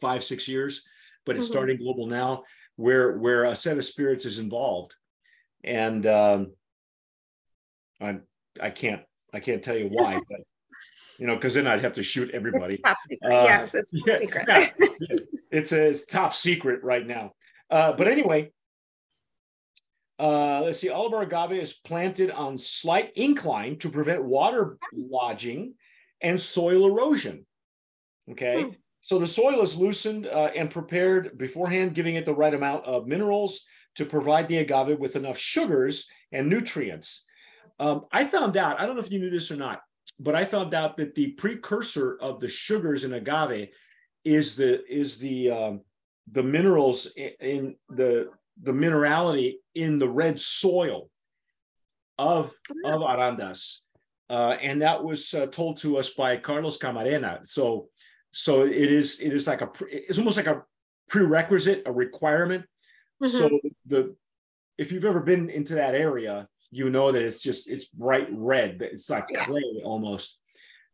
five 0.00 0.24
six 0.24 0.48
years, 0.48 0.88
but 1.26 1.36
it's 1.36 1.46
Mhm. 1.46 1.50
starting 1.50 1.76
global 1.78 2.06
now. 2.06 2.44
Where 2.76 3.18
where 3.18 3.42
Aceves 3.44 3.84
spirits 3.84 4.24
is 4.24 4.38
involved, 4.38 4.94
and 5.62 6.06
um, 6.06 6.52
I 8.00 8.20
I 8.60 8.70
can't 8.70 9.02
I 9.34 9.40
can't 9.40 9.62
tell 9.62 9.76
you 9.76 9.88
why, 9.92 10.18
but 10.30 10.40
you 11.18 11.26
know 11.26 11.34
because 11.34 11.54
then 11.54 11.66
I'd 11.66 11.80
have 11.80 11.94
to 11.94 12.02
shoot 12.02 12.30
everybody. 12.30 12.74
It's 12.74 12.82
top 12.84 12.96
secret. 13.10 13.32
Uh, 13.32 13.44
yes, 13.44 13.74
it's 13.74 13.90
top 13.92 14.06
yeah, 14.06 14.18
secret. 14.18 14.44
yeah. 14.48 15.18
it's 15.50 15.72
a 15.72 15.86
it's 15.88 16.06
top 16.06 16.34
secret 16.34 16.82
right 16.82 17.06
now. 17.06 17.32
Uh, 17.68 17.92
but 17.92 18.08
anyway, 18.08 18.52
uh, 20.18 20.60
let's 20.64 20.80
see. 20.80 20.88
Oliver 20.88 21.22
agave 21.22 21.52
is 21.60 21.74
planted 21.74 22.30
on 22.30 22.58
slight 22.58 23.12
incline 23.16 23.78
to 23.78 23.88
prevent 23.88 24.24
water 24.24 24.76
lodging 24.92 25.74
and 26.20 26.40
soil 26.40 26.86
erosion. 26.86 27.46
Okay, 28.30 28.62
Hmm. 28.62 28.70
so 29.02 29.18
the 29.18 29.26
soil 29.26 29.62
is 29.62 29.76
loosened 29.76 30.26
uh, 30.26 30.50
and 30.54 30.70
prepared 30.70 31.38
beforehand, 31.38 31.94
giving 31.94 32.16
it 32.16 32.24
the 32.24 32.34
right 32.34 32.52
amount 32.52 32.84
of 32.84 33.06
minerals 33.06 33.64
to 33.94 34.04
provide 34.04 34.48
the 34.48 34.58
agave 34.58 34.98
with 34.98 35.16
enough 35.16 35.38
sugars 35.38 36.08
and 36.32 36.48
nutrients. 36.48 37.24
Um, 37.80 38.06
I 38.12 38.24
found 38.24 38.56
out. 38.56 38.80
I 38.80 38.86
don't 38.86 38.96
know 38.96 39.02
if 39.02 39.10
you 39.10 39.20
knew 39.20 39.30
this 39.30 39.50
or 39.50 39.56
not, 39.56 39.80
but 40.18 40.34
I 40.34 40.44
found 40.44 40.74
out 40.74 40.96
that 40.96 41.14
the 41.14 41.28
precursor 41.32 42.18
of 42.20 42.40
the 42.40 42.48
sugars 42.48 43.04
in 43.04 43.12
agave 43.14 43.68
is 44.24 44.56
the 44.56 44.84
is 44.92 45.18
the 45.18 45.50
um, 45.50 45.80
the 46.32 46.42
minerals 46.42 47.06
in, 47.16 47.30
in 47.40 47.76
the 47.88 48.30
the 48.62 48.72
minerality 48.72 49.54
in 49.74 49.98
the 49.98 50.08
red 50.08 50.40
soil 50.40 51.10
of 52.18 52.52
of 52.84 53.00
Arandas, 53.02 53.80
uh, 54.28 54.56
and 54.60 54.82
that 54.82 55.04
was 55.04 55.32
uh, 55.34 55.46
told 55.46 55.76
to 55.78 55.98
us 55.98 56.10
by 56.10 56.36
Carlos 56.36 56.78
Camarena. 56.78 57.46
So 57.46 57.88
so 58.32 58.64
it 58.66 58.90
is 58.92 59.20
it 59.20 59.32
is 59.32 59.46
like 59.46 59.60
a 59.60 59.70
it's 59.88 60.18
almost 60.18 60.36
like 60.36 60.46
a 60.48 60.62
prerequisite, 61.08 61.82
a 61.86 61.92
requirement. 61.92 62.66
Mhm. 63.22 63.30
So 63.30 63.60
the 63.86 64.16
if 64.76 64.92
you've 64.92 65.04
ever 65.04 65.20
been 65.20 65.50
into 65.50 65.74
that 65.74 65.94
area, 65.94 66.48
you 66.70 66.90
know 66.90 67.12
that 67.12 67.22
it's 67.22 67.40
just 67.40 67.68
it's 67.68 67.86
bright 67.86 68.28
red. 68.30 68.82
It's 68.82 69.08
like 69.10 69.28
clay 69.28 69.80
almost. 69.84 70.38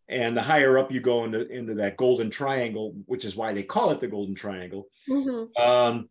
And 0.06 0.36
the 0.36 0.42
higher 0.42 0.76
up 0.78 0.92
you 0.92 1.00
go 1.00 1.24
into 1.24 1.48
into 1.48 1.74
that 1.76 1.96
golden 1.96 2.28
triangle, 2.28 2.94
which 3.06 3.24
is 3.24 3.34
why 3.36 3.54
they 3.54 3.62
call 3.62 3.90
it 3.90 4.00
the 4.00 4.08
golden 4.08 4.34
triangle, 4.34 4.88
Mhm. 5.08 5.58
um, 5.58 6.10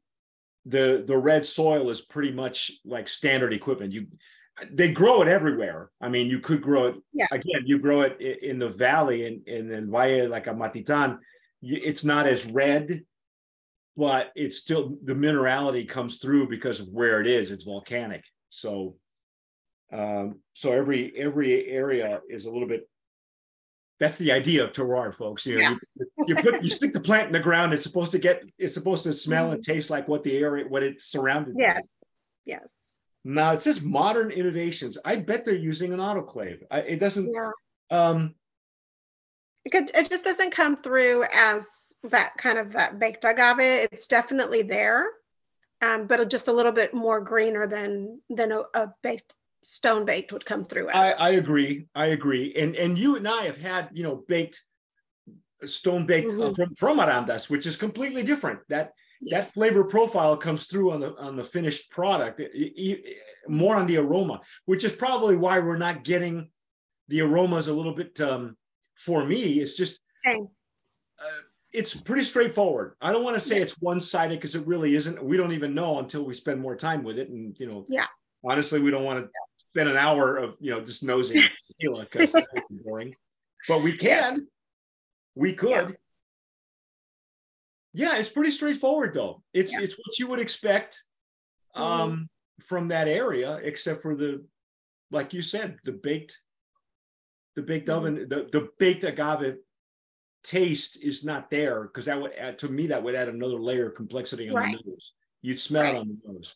the 0.65 1.03
the 1.05 1.17
red 1.17 1.45
soil 1.45 1.89
is 1.89 2.01
pretty 2.01 2.31
much 2.31 2.71
like 2.85 3.07
standard 3.07 3.53
equipment. 3.53 3.91
You 3.91 4.07
they 4.71 4.91
grow 4.93 5.21
it 5.21 5.27
everywhere. 5.27 5.89
I 5.99 6.09
mean, 6.09 6.27
you 6.27 6.39
could 6.39 6.61
grow 6.61 6.87
it 6.87 6.95
Yeah. 7.11 7.25
again. 7.31 7.63
You 7.65 7.79
grow 7.79 8.01
it 8.01 8.21
in 8.21 8.59
the 8.59 8.69
valley 8.69 9.25
and 9.25 9.47
in, 9.47 9.71
in 9.71 9.91
Valle 9.91 10.29
like 10.29 10.47
a 10.47 10.51
Matitan. 10.53 11.17
It's 11.61 12.03
not 12.03 12.27
as 12.27 12.45
red, 12.45 13.01
but 13.97 14.31
it's 14.35 14.57
still 14.57 14.95
the 15.03 15.13
minerality 15.13 15.87
comes 15.89 16.17
through 16.17 16.49
because 16.49 16.79
of 16.79 16.87
where 16.89 17.19
it 17.19 17.27
is. 17.27 17.51
It's 17.51 17.63
volcanic. 17.63 18.23
So, 18.49 18.95
um, 19.91 20.39
so 20.53 20.71
every 20.71 21.13
every 21.17 21.67
area 21.67 22.21
is 22.29 22.45
a 22.45 22.51
little 22.51 22.67
bit. 22.67 22.87
That's 23.99 24.17
the 24.17 24.31
idea 24.31 24.63
of 24.63 24.71
terroir, 24.71 25.13
folks. 25.13 25.45
You 25.45 25.55
know, 25.57 25.61
Yeah. 25.61 25.75
you, 25.97 26.07
you 26.27 26.35
put 26.35 26.63
you 26.63 26.69
stick 26.69 26.93
the 26.93 26.99
plant 26.99 27.27
in 27.27 27.33
the 27.33 27.39
ground. 27.39 27.73
It's 27.73 27.83
supposed 27.83 28.11
to 28.13 28.19
get. 28.19 28.43
It's 28.57 28.73
supposed 28.73 29.03
to 29.03 29.13
smell 29.13 29.51
and 29.51 29.63
taste 29.63 29.89
like 29.89 30.07
what 30.07 30.23
the 30.23 30.35
area, 30.37 30.65
what 30.67 30.83
it's 30.83 31.05
surrounded. 31.05 31.53
by. 31.55 31.61
Yes. 31.61 31.81
Yes. 32.45 32.67
Now 33.23 33.53
it 33.53 33.61
says 33.61 33.81
modern 33.81 34.31
innovations. 34.31 34.97
I 35.05 35.17
bet 35.17 35.45
they're 35.45 35.53
using 35.55 35.93
an 35.93 35.99
autoclave. 35.99 36.63
I, 36.69 36.79
it 36.79 36.99
doesn't. 36.99 37.31
Yeah. 37.31 37.51
Um, 37.91 38.35
It, 39.65 39.91
it 39.95 40.09
just 40.09 40.25
doesn't 40.25 40.51
come 40.51 40.81
through 40.81 41.23
as 41.33 41.93
that 42.09 42.35
kind 42.37 42.57
of 42.57 42.73
that 42.73 42.99
baked 42.99 43.23
agave. 43.23 43.87
It's 43.91 44.07
definitely 44.07 44.63
there, 44.63 45.05
um, 45.81 46.07
but 46.07 46.27
just 46.29 46.49
a 46.49 46.51
little 46.53 46.73
bit 46.73 46.93
more 46.93 47.21
greener 47.21 47.65
than 47.67 48.19
than 48.29 48.51
a, 48.51 48.63
a 48.73 48.93
baked 49.03 49.35
stone 49.63 50.05
baked 50.05 50.31
would 50.33 50.45
come 50.45 50.63
through 50.65 50.89
I. 50.89 51.11
I 51.11 51.29
agree. 51.31 51.87
I 51.95 52.07
agree. 52.07 52.53
And 52.55 52.75
and 52.75 52.97
you 52.97 53.15
and 53.15 53.27
I 53.27 53.43
have 53.43 53.57
had 53.57 53.89
you 53.93 54.03
know 54.03 54.23
baked, 54.27 54.61
stone 55.65 56.05
baked 56.05 56.31
uh, 56.31 56.35
Mhm. 56.35 56.55
from 56.55 56.75
from 56.75 56.97
Arandas, 56.99 57.49
which 57.49 57.65
is 57.65 57.77
completely 57.77 58.23
different. 58.23 58.59
That 58.69 58.91
Yes. 59.25 59.45
that 59.45 59.53
flavor 59.53 59.85
profile 59.85 60.35
comes 60.35 60.65
through 60.67 60.91
on 60.91 60.99
the 60.99 61.15
on 61.15 61.37
the 61.37 61.43
finished 61.45 61.89
product. 61.91 62.41
It- 62.41 62.51
it- 62.53 63.17
more 63.47 63.75
on 63.77 63.87
the 63.87 63.97
aroma, 63.97 64.41
which 64.65 64.83
is 64.83 64.93
probably 64.95 65.37
why 65.37 65.59
we're 65.59 65.77
not 65.77 66.03
getting 66.03 66.51
the 67.07 67.21
aromas 67.21 67.67
a 67.69 67.73
little 67.73 67.93
bit. 67.93 68.19
Um, 68.19 68.57
for 68.95 69.25
me, 69.25 69.59
it's 69.61 69.75
just 69.75 70.01
Same. 70.25 70.47
uh, 71.19 71.41
it's 71.71 71.95
pretty 71.99 72.23
straightforward. 72.23 72.95
I 73.01 73.11
don't 73.13 73.23
want 73.23 73.35
to 73.37 73.41
say 73.49 73.61
it's 73.61 73.79
one 73.81 74.01
sided 74.01 74.35
because 74.39 74.55
it 74.55 74.67
really 74.67 74.93
isn't. 74.95 75.23
We 75.23 75.37
don't 75.37 75.53
even 75.53 75.73
know 75.73 75.99
until 75.99 76.23
we 76.25 76.33
spend 76.33 76.59
more 76.59 76.75
time 76.75 77.03
with 77.03 77.17
it. 77.17 77.29
And 77.29 77.57
you 77.59 77.67
know, 77.67 77.85
Yeah. 77.87 78.07
honestly, 78.43 78.79
we 78.81 78.91
don't 78.91 79.05
want 79.05 79.25
to 79.25 79.31
spend 79.73 79.89
an 79.89 79.97
hour 79.97 80.37
of 80.37 80.55
you 80.59 80.69
know 80.71 80.81
just 80.81 81.03
nosing 81.03 81.41
tequila 81.67 82.03
because 82.03 82.31
that's 82.31 82.45
boring. 82.69 83.15
But 83.67 83.81
we 83.81 83.97
can. 83.97 84.47
We 85.35 85.53
could. 85.53 85.97
Yeah. 87.93 88.17
it's 88.17 88.29
pretty 88.29 88.51
straightforward 88.51 89.13
though. 89.15 89.41
It's 89.53 89.73
Yeah. 89.73 89.81
it's 89.81 89.95
what 89.95 90.19
you 90.19 90.27
would 90.27 90.39
expect 90.39 91.01
um 91.73 92.29
from 92.61 92.89
that 92.89 93.07
area, 93.07 93.55
except 93.63 94.01
for 94.03 94.15
the 94.15 94.45
like 95.11 95.33
you 95.33 95.41
said, 95.41 95.77
the 95.83 95.91
baked 95.91 96.39
the 97.55 97.61
baked 97.63 97.87
Mhm. 97.87 97.93
oven, 97.97 98.15
the, 98.29 98.47
the 98.51 98.69
baked 98.79 99.03
agave 99.03 99.57
taste 100.43 101.01
is 101.01 101.23
not 101.23 101.49
there 101.49 101.83
because 101.83 102.05
that 102.05 102.19
would 102.21 102.33
add 102.33 102.59
to 102.59 102.67
me 102.69 102.87
that 102.87 103.01
would 103.01 103.15
add 103.15 103.29
another 103.29 103.55
layer 103.57 103.87
of 103.87 103.95
complexity 103.95 104.49
on 104.49 104.55
Right. 104.55 104.77
the 104.83 104.91
nose. 104.91 105.13
You'd 105.41 105.59
smell 105.59 105.95
it 105.95 105.97
on 105.99 106.07
the 106.09 106.31
nose. 106.31 106.55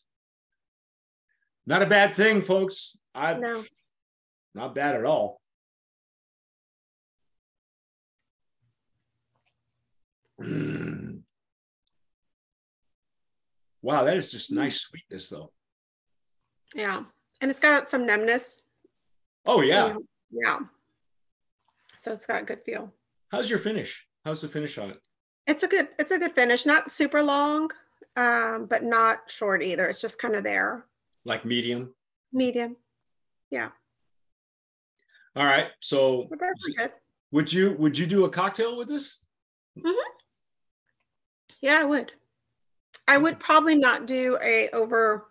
Not 1.66 1.82
a 1.82 1.86
bad 1.86 2.14
thing, 2.14 2.40
folks. 2.42 2.96
I 3.18 3.34
No. 3.38 3.64
not 4.54 4.74
bad 4.74 4.94
at 4.94 5.04
all. 5.04 5.40
Wow, 13.80 14.04
that 14.04 14.16
is 14.16 14.30
just 14.30 14.50
Mm. 14.50 14.56
nice 14.56 14.80
sweetness 14.80 15.28
though. 15.30 15.52
Yeah. 16.74 17.04
And 17.40 17.50
it's 17.50 17.60
got 17.60 17.88
some 17.88 18.04
numbness. 18.06 18.62
Oh 19.46 19.60
yeah. 19.60 19.96
Yeah. 20.30 20.58
So 21.98 22.12
it's 22.12 22.26
got 22.26 22.42
a 22.42 22.44
good 22.44 22.62
feel. 22.64 22.92
How's 23.30 23.48
your 23.48 23.60
finish? 23.60 24.06
How's 24.24 24.40
the 24.40 24.48
finish 24.48 24.76
on 24.78 24.90
it? 24.90 25.00
It's 25.46 25.62
a 25.62 25.68
good 25.68 25.88
it's 25.98 26.10
a 26.10 26.18
good 26.18 26.34
finish. 26.34 26.66
Not 26.66 26.92
super 26.92 27.22
long, 27.22 27.70
um, 28.16 28.66
but 28.66 28.82
not 28.82 29.30
short 29.30 29.62
either. 29.62 29.88
It's 29.88 30.00
just 30.00 30.18
kind 30.20 30.34
of 30.34 30.42
there. 30.42 30.84
Like 31.24 31.44
medium? 31.44 31.94
Medium. 32.32 32.76
Yeah. 33.50 33.70
All 35.36 35.44
right. 35.44 35.68
So 35.80 36.28
would 37.30 37.52
you 37.52 37.74
would 37.78 37.96
you 37.96 38.06
do 38.06 38.24
a 38.24 38.30
cocktail 38.30 38.76
with 38.76 38.88
this? 38.88 39.24
Yeah, 41.60 41.80
I 41.80 41.84
would. 41.84 42.12
I 43.06 43.18
would 43.18 43.38
probably 43.40 43.74
not 43.74 44.06
do 44.06 44.38
a 44.42 44.68
over 44.70 45.26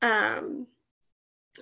um 0.00 0.66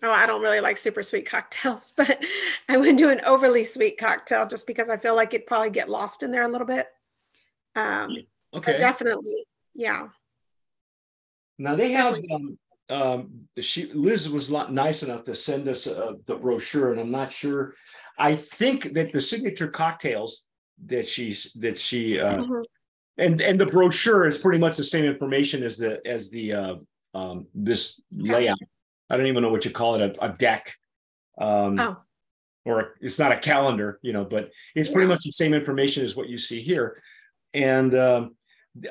oh, 0.02 0.10
I 0.10 0.26
don't 0.26 0.42
really 0.42 0.60
like 0.60 0.76
super 0.76 1.02
sweet 1.02 1.26
cocktails, 1.30 1.92
but 1.96 2.22
I 2.68 2.76
would 2.76 2.96
do 2.96 3.10
an 3.10 3.20
overly 3.24 3.64
sweet 3.64 3.98
cocktail 3.98 4.46
just 4.46 4.66
because 4.66 4.88
I 4.88 4.96
feel 4.96 5.14
like 5.14 5.34
it'd 5.34 5.46
probably 5.46 5.70
get 5.70 5.88
lost 5.88 6.22
in 6.22 6.30
there 6.30 6.42
a 6.42 6.48
little 6.48 6.66
bit. 6.66 6.88
Um 7.74 8.18
Okay. 8.52 8.76
definitely, 8.78 9.46
yeah. 9.74 10.08
Now 11.56 11.76
they 11.76 11.92
have 11.92 12.14
um, 12.32 12.58
um 12.90 13.46
she 13.58 13.92
Liz 13.92 14.28
was 14.28 14.50
not 14.50 14.72
nice 14.72 15.02
enough 15.02 15.24
to 15.24 15.34
send 15.34 15.68
us 15.68 15.86
uh, 15.86 16.12
the 16.26 16.36
brochure, 16.36 16.90
and 16.92 17.00
I'm 17.00 17.10
not 17.10 17.32
sure. 17.32 17.74
I 18.18 18.34
think 18.34 18.92
that 18.94 19.12
the 19.12 19.20
signature 19.20 19.68
cocktails 19.68 20.46
that 20.86 21.06
she's 21.06 21.52
that 21.54 21.78
she 21.78 22.18
uh, 22.18 22.38
Mhm. 22.38 22.64
and 23.18 23.40
and 23.40 23.60
the 23.60 23.66
brochure 23.66 24.26
is 24.26 24.38
pretty 24.38 24.58
much 24.58 24.76
the 24.76 24.84
same 24.84 25.04
information 25.04 25.62
as 25.62 25.78
the 25.78 26.00
as 26.06 26.30
the 26.30 26.52
uh, 26.52 26.74
um, 27.14 27.46
this 27.54 28.00
layout. 28.12 28.58
I 29.08 29.16
don't 29.16 29.26
even 29.26 29.42
know 29.42 29.50
what 29.50 29.64
you 29.64 29.70
call 29.70 29.96
it 29.96 30.16
a, 30.16 30.24
a 30.24 30.32
deck. 30.34 30.74
Um, 31.38 31.78
Oh, 31.80 31.96
or 32.66 32.96
it's 33.00 33.18
not 33.18 33.32
a 33.32 33.38
calendar, 33.38 33.98
you 34.02 34.12
know, 34.12 34.24
but 34.24 34.50
it's 34.74 34.90
pretty 34.90 35.06
Yeah. 35.06 35.14
much 35.14 35.24
the 35.24 35.32
same 35.32 35.54
information 35.54 36.04
as 36.04 36.14
what 36.14 36.28
you 36.28 36.36
see 36.38 36.60
here. 36.60 37.02
And 37.54 37.94
um, 37.94 38.36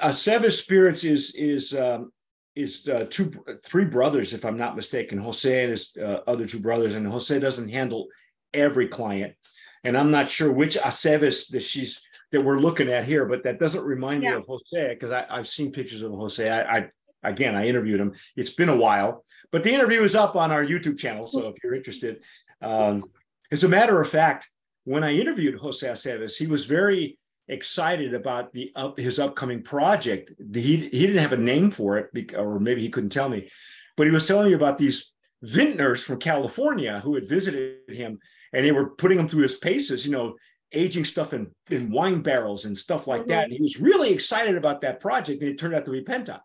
Aceves 0.02 0.58
Spirits 0.62 1.04
is 1.04 1.36
is 1.36 1.74
um, 1.76 2.12
is 2.60 2.88
uh, 2.88 3.06
two 3.10 3.32
three 3.64 3.86
brothers, 3.86 4.34
if 4.34 4.46
I'm 4.46 4.58
not 4.58 4.76
mistaken. 4.76 5.18
Jose 5.18 5.64
and 5.64 5.70
his 5.70 5.98
uh, 5.98 6.22
other 6.28 6.46
two 6.46 6.60
brothers, 6.60 6.96
and 6.96 7.08
Jose 7.08 7.40
doesn't 7.40 7.70
handle 7.70 8.08
every 8.54 8.88
client. 8.88 9.36
And 9.84 9.98
I'm 9.98 10.12
not 10.12 10.30
sure 10.30 10.52
which 10.52 10.78
Aceves 10.78 11.50
that 11.52 11.62
she's 11.62 12.02
that 12.32 12.42
we're 12.42 12.60
looking 12.60 12.90
at 12.90 13.06
here, 13.06 13.26
but 13.26 13.44
that 13.44 13.60
doesn't 13.60 13.84
remind 13.84 14.22
me 14.22 14.28
of 14.28 14.46
Jose 14.46 14.94
because 14.94 15.12
I've 15.12 15.48
seen 15.48 15.72
pictures 15.72 16.02
of 16.02 16.12
Jose. 16.12 16.50
I, 16.50 16.78
I 16.78 16.90
again 17.24 17.56
I 17.56 17.68
interviewed 17.68 18.00
him. 18.00 18.14
It's 18.36 18.52
been 18.52 18.70
a 18.70 18.76
while, 18.76 19.24
but 19.52 19.64
the 19.64 19.74
interview 19.74 20.02
is 20.02 20.16
up 20.16 20.36
on 20.36 20.52
our 20.52 20.66
YouTube 20.66 20.98
channel. 20.98 21.26
So 21.26 21.50
if 21.50 21.64
you're 21.64 21.76
interested, 21.76 22.24
um, 22.62 23.04
as 23.52 23.64
a 23.64 23.70
matter 23.70 24.00
of 24.02 24.10
fact, 24.10 24.50
when 24.84 25.04
I 25.04 25.14
interviewed 25.14 25.60
Jose 25.60 25.88
Aceves, 25.88 26.38
he 26.38 26.48
was 26.48 26.66
very 26.66 27.19
excited 27.50 28.14
about 28.14 28.54
the 28.54 28.72
up, 28.76 28.98
his 28.98 29.20
upcoming 29.20 29.64
project. 29.64 30.32
He 30.54 30.78
he 30.90 31.06
didn't 31.08 31.18
have 31.22 31.34
a 31.34 31.38
name 31.38 31.72
for 31.72 31.98
it, 31.98 32.34
or 32.36 32.60
maybe 32.60 32.82
he 32.82 32.90
couldn't 32.90 33.10
tell 33.10 33.30
me, 33.30 33.50
but 33.98 34.08
he 34.08 34.14
was 34.14 34.28
telling 34.28 34.48
me 34.48 34.54
about 34.54 34.78
these 34.78 35.12
vintners 35.42 36.04
from 36.04 36.20
California 36.20 37.00
who 37.00 37.16
had 37.16 37.28
visited 37.28 37.80
him, 37.90 38.20
and 38.54 38.66
they 38.66 38.72
were 38.72 38.92
putting 38.92 39.20
him 39.20 39.28
through 39.28 39.44
his 39.44 39.56
paces, 39.56 40.06
you 40.06 40.12
know, 40.12 40.36
aging 40.72 41.06
stuff 41.06 41.34
in, 41.34 41.50
in 41.70 41.92
wine 41.92 42.22
barrels 42.22 42.66
and 42.66 42.78
stuff 42.78 43.08
like 43.08 43.26
that. 43.28 43.46
And 43.46 43.54
he 43.54 43.62
was 43.62 43.80
really 43.80 44.12
excited 44.14 44.56
about 44.56 44.82
that 44.82 45.00
project, 45.00 45.42
and 45.42 45.52
it 45.52 45.58
turned 45.58 45.74
out 45.76 45.86
to 45.86 45.92
be 45.92 46.04
Penta. 46.04 46.42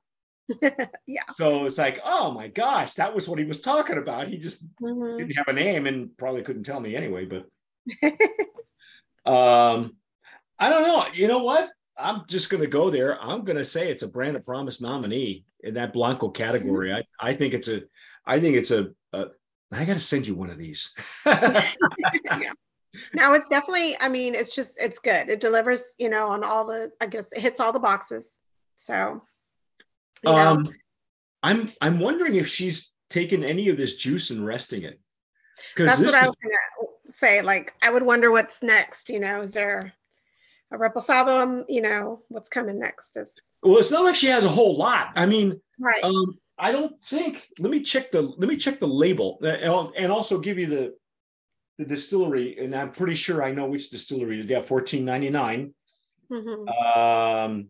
yeah. 1.07 1.23
So 1.31 1.67
it's 1.67 1.79
like, 1.79 2.01
oh 2.05 2.31
my 2.31 2.49
gosh, 2.49 2.93
that 2.95 3.15
was 3.15 3.29
what 3.29 3.39
he 3.39 3.45
was 3.45 3.61
talking 3.61 3.99
about. 3.99 4.29
He 4.29 4.39
just 4.39 4.65
Mhm. 4.81 5.19
didn't 5.19 5.37
have 5.37 5.49
a 5.49 5.53
name 5.53 5.87
and 5.87 6.17
probably 6.17 6.43
couldn't 6.43 6.65
tell 6.65 6.81
me 6.81 6.97
anyway. 6.97 7.27
But 7.27 7.47
um, 9.31 9.97
I 10.59 10.69
don't 10.69 10.83
know. 10.83 11.07
You 11.13 11.29
know 11.29 11.43
what? 11.43 11.71
I'm 11.97 12.25
just 12.27 12.51
going 12.51 12.61
to 12.61 12.67
go 12.67 12.91
there. 12.91 13.21
I'm 13.21 13.45
going 13.45 13.59
to 13.59 13.65
say 13.65 13.91
it's 13.91 14.03
a 14.03 14.09
brand 14.09 14.37
of 14.37 14.45
promise 14.45 14.81
nominee 14.81 15.45
in 15.61 15.75
that 15.75 15.93
Blanco 15.93 16.29
category. 16.29 16.93
I, 16.93 17.05
I 17.21 17.35
think 17.35 17.55
it's 17.55 17.69
a, 17.69 17.83
I 18.27 18.41
think 18.41 18.57
it's 18.57 18.71
a, 18.71 18.91
a 19.13 19.27
I 19.73 19.85
got 19.85 19.95
to 19.95 20.01
send 20.01 20.27
you 20.27 20.35
one 20.35 20.51
of 20.51 20.59
these. 20.59 20.93
yeah. 21.27 22.53
No, 23.15 23.35
it's 23.35 23.49
definitely, 23.49 23.97
I 24.01 24.09
mean, 24.09 24.35
it's 24.35 24.55
just, 24.55 24.77
it's 24.81 24.99
good. 24.99 25.29
It 25.29 25.41
delivers, 25.41 25.95
you 25.99 26.09
know, 26.09 26.29
on 26.29 26.45
all 26.45 26.65
the, 26.65 26.93
I 27.01 27.07
guess 27.07 27.33
it 27.33 27.41
hits 27.41 27.61
all 27.61 27.73
the 27.73 27.81
boxes. 27.81 28.39
So, 28.77 29.23
you 30.25 30.31
know, 30.31 30.37
um, 30.37 30.73
I'm, 31.43 31.69
I'm 31.81 31.99
wondering 31.99 32.37
if 32.37 32.49
she's 32.49 32.93
taken 33.11 33.45
any 33.45 33.69
of 33.69 33.77
this 33.77 33.97
juice 33.97 34.31
and 34.31 34.47
resting 34.47 34.83
it. 34.83 35.01
That's 35.77 36.01
what 36.01 36.15
I 36.15 36.27
was 36.27 36.37
going 36.37 36.57
to 37.07 37.13
say. 37.13 37.43
Like, 37.43 37.75
I 37.83 37.91
would 37.91 38.05
wonder 38.05 38.31
what's 38.31 38.63
next, 38.63 39.09
you 39.09 39.21
know, 39.21 39.41
is 39.43 39.53
there, 39.53 39.93
a 40.73 40.77
reposado. 40.77 41.43
Um, 41.43 41.65
you 41.69 41.83
know 41.83 42.23
what's 42.29 42.49
coming 42.49 42.79
next 42.79 43.17
is 43.17 43.29
Well, 43.63 43.79
it's 43.79 43.91
not 43.91 44.05
like 44.05 44.15
she 44.15 44.29
has 44.29 44.45
a 44.45 44.49
whole 44.49 44.77
lot. 44.77 45.13
I 45.17 45.27
mean, 45.27 45.61
right. 45.79 46.03
um, 46.03 46.39
I 46.59 46.73
don't 46.73 46.99
think. 47.01 47.49
Let 47.59 47.71
me 47.71 47.81
check 47.81 48.11
the. 48.11 48.23
Let 48.23 48.49
me 48.49 48.57
check 48.57 48.81
the 48.81 48.89
label, 48.89 49.39
uh, 49.43 49.89
and 49.97 50.11
also 50.13 50.39
give 50.39 50.59
you 50.59 50.67
the 50.67 50.95
the 51.79 51.85
distillery. 51.85 52.59
And 52.59 52.75
I'm 52.75 52.91
pretty 52.91 53.15
sure 53.15 53.43
I 53.43 53.53
know 53.53 53.67
which 53.67 53.91
distillery 53.91 54.39
it 54.39 54.47
is. 54.47 54.51
Have 54.51 54.71
1499. 54.71 55.75
Mhm. 56.31 56.87
Um, 56.87 57.69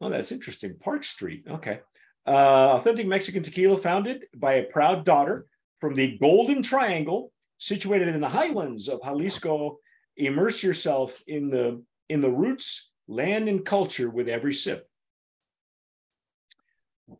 oh, 0.00 0.08
that's 0.08 0.32
interesting. 0.32 0.76
Park 0.78 1.04
Street. 1.04 1.44
Okay. 1.48 1.80
Uh, 2.26 2.76
authentic 2.76 3.06
Mexican 3.06 3.42
tequila 3.42 3.78
founded 3.78 4.26
by 4.36 4.54
a 4.54 4.64
proud 4.64 5.04
daughter 5.04 5.46
from 5.80 5.94
the 5.94 6.18
Golden 6.18 6.62
Triangle, 6.62 7.32
situated 7.56 8.08
in 8.08 8.20
the 8.20 8.28
highlands 8.28 8.88
of 8.88 9.00
Jalisco. 9.02 9.78
Immerse 10.18 10.62
yourself 10.62 11.22
in 11.26 11.48
the 11.48 11.82
in 12.08 12.20
the 12.20 12.30
roots, 12.30 12.90
land, 13.06 13.48
and 13.48 13.64
culture 13.64 14.10
with 14.10 14.28
every 14.28 14.52
sip. 14.52 14.88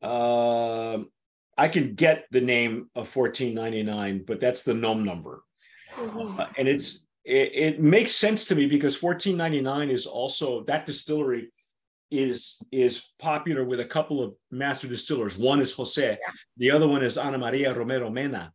Um, 0.03 1.11
I 1.57 1.69
can 1.69 1.95
get 1.95 2.27
the 2.31 2.41
name 2.41 2.91
of 2.95 3.15
1499, 3.15 4.25
but 4.27 4.41
that's 4.41 4.65
the 4.65 4.75
NOM 4.75 5.05
number. 5.05 5.43
Mhm. 5.95 6.39
Uh, 6.39 6.47
and 6.59 6.69
it's 6.69 7.07
it, 7.25 7.51
it 7.55 7.81
makes 7.81 8.13
sense 8.13 8.47
to 8.47 8.55
me 8.55 8.67
because 8.67 9.03
1499 9.03 9.91
is 9.91 10.07
also 10.07 10.65
that 10.65 10.87
distillery 10.87 11.53
is 12.11 12.63
is 12.73 13.05
popular 13.19 13.65
with 13.65 13.81
a 13.81 13.85
couple 13.85 14.23
of 14.23 14.35
master 14.51 14.89
distillers 14.89 15.37
one 15.37 15.61
is 15.61 15.73
jose 15.75 16.17
the 16.57 16.71
other 16.71 16.89
one 16.89 17.05
is 17.05 17.19
ana 17.19 17.37
maria 17.37 17.75
romero 17.75 18.09
mena 18.09 18.51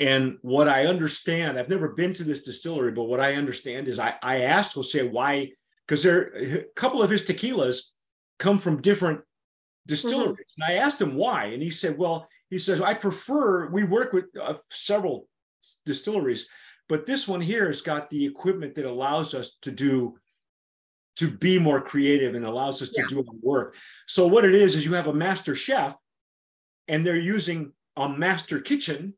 and 0.00 0.38
what 0.42 0.68
i 0.68 0.86
understand 0.86 1.58
i've 1.58 1.68
never 1.68 1.90
been 1.90 2.12
to 2.12 2.24
this 2.24 2.42
distillery 2.42 2.92
but 2.92 3.04
what 3.04 3.20
i 3.20 3.34
understand 3.34 3.88
is 3.88 3.98
i 3.98 4.14
i 4.22 4.42
asked 4.42 4.74
jose 4.74 5.06
why 5.08 5.50
because 5.86 6.02
there 6.02 6.34
a 6.34 6.64
couple 6.74 7.02
of 7.02 7.10
his 7.10 7.24
tequilas 7.24 7.92
come 8.38 8.58
from 8.58 8.82
different 8.82 9.20
distilleries. 9.86 10.36
And 10.58 10.64
i 10.64 10.78
asked 10.78 11.00
him 11.00 11.14
why 11.14 11.46
and 11.46 11.62
he 11.62 11.70
said 11.70 11.96
well 11.96 12.28
he 12.50 12.58
says 12.58 12.80
i 12.80 12.94
prefer 12.94 13.68
we 13.70 13.84
work 13.84 14.12
with 14.12 14.24
uh, 14.40 14.54
several 14.70 15.28
distilleries 15.86 16.48
but 16.88 17.06
this 17.06 17.26
one 17.26 17.40
here 17.40 17.66
has 17.66 17.80
got 17.80 18.08
the 18.08 18.26
equipment 18.26 18.74
that 18.74 18.84
allows 18.84 19.34
us 19.34 19.56
to 19.62 19.70
do 19.70 20.16
to 21.16 21.30
be 21.30 21.58
more 21.58 21.80
creative 21.80 22.34
and 22.34 22.44
allows 22.44 22.82
us 22.82 22.90
to 22.90 23.04
do 23.08 23.18
our 23.18 23.34
work. 23.40 23.76
So 24.06 24.26
what 24.26 24.44
it 24.44 24.54
is 24.54 24.74
is 24.74 24.84
you 24.84 24.94
have 24.94 25.06
a 25.06 25.14
master 25.14 25.54
chef 25.54 25.96
and 26.88 27.06
they're 27.06 27.16
using 27.16 27.72
a 27.96 28.08
master 28.08 28.60
kitchen 28.60 29.14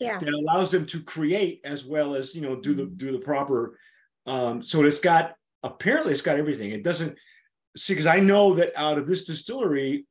Yeah. 0.00 0.18
that 0.18 0.34
allows 0.34 0.70
them 0.70 0.86
to 0.86 1.02
create 1.02 1.60
as 1.64 1.84
well 1.84 2.14
as 2.14 2.34
you 2.34 2.42
know 2.42 2.56
do 2.56 2.74
the 2.74 2.86
do 2.86 3.12
the 3.12 3.18
proper 3.18 3.78
um 4.26 4.62
so 4.62 4.82
it's 4.84 5.00
got 5.00 5.36
apparently 5.62 6.12
it's 6.12 6.20
got 6.22 6.36
everything 6.38 6.70
it 6.72 6.82
doesn't 6.82 7.16
see 7.76 7.92
because 7.94 8.06
i 8.06 8.18
know 8.18 8.54
that 8.54 8.72
out 8.76 8.98
of 8.98 9.06
this 9.06 9.24
distillery 9.24 10.06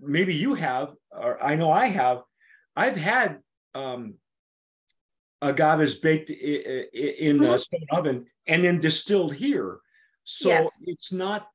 maybe 0.00 0.34
you 0.34 0.54
have 0.54 0.94
or 1.10 1.42
i 1.42 1.54
know 1.54 1.70
i 1.70 1.86
have 1.86 2.22
i've 2.76 2.96
had 2.96 3.38
um 3.74 4.14
agaves 5.42 5.94
baked 6.00 6.30
in 6.30 7.44
a 7.44 7.48
Mhm. 7.48 7.58
stone 7.58 7.86
oven 7.92 8.26
and 8.46 8.64
then 8.64 8.80
distilled 8.80 9.34
here 9.34 9.80
so 10.24 10.48
Yes. 10.48 10.68
it's 10.86 11.12
not 11.12 11.48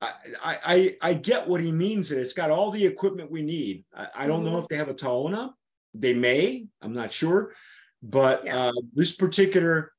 I, 0.00 0.12
I 0.44 0.96
I 1.10 1.14
get 1.14 1.48
what 1.48 1.60
he 1.60 1.72
means. 1.72 2.08
That 2.08 2.20
it's 2.20 2.32
got 2.32 2.52
all 2.52 2.70
the 2.70 2.86
equipment 2.86 3.32
we 3.32 3.42
need. 3.42 3.84
I, 3.92 4.06
I 4.14 4.26
don't 4.28 4.44
know 4.44 4.52
Mhm. 4.52 4.62
if 4.62 4.68
they 4.68 4.76
have 4.76 4.88
a 4.88 4.94
Tahona. 4.94 5.52
They 5.98 6.14
may. 6.14 6.66
I'm 6.80 6.92
not 6.92 7.12
sure. 7.12 7.54
But 8.02 8.44
Yeah. 8.44 8.68
uh, 8.68 8.72
this 8.94 9.14
particular, 9.16 9.92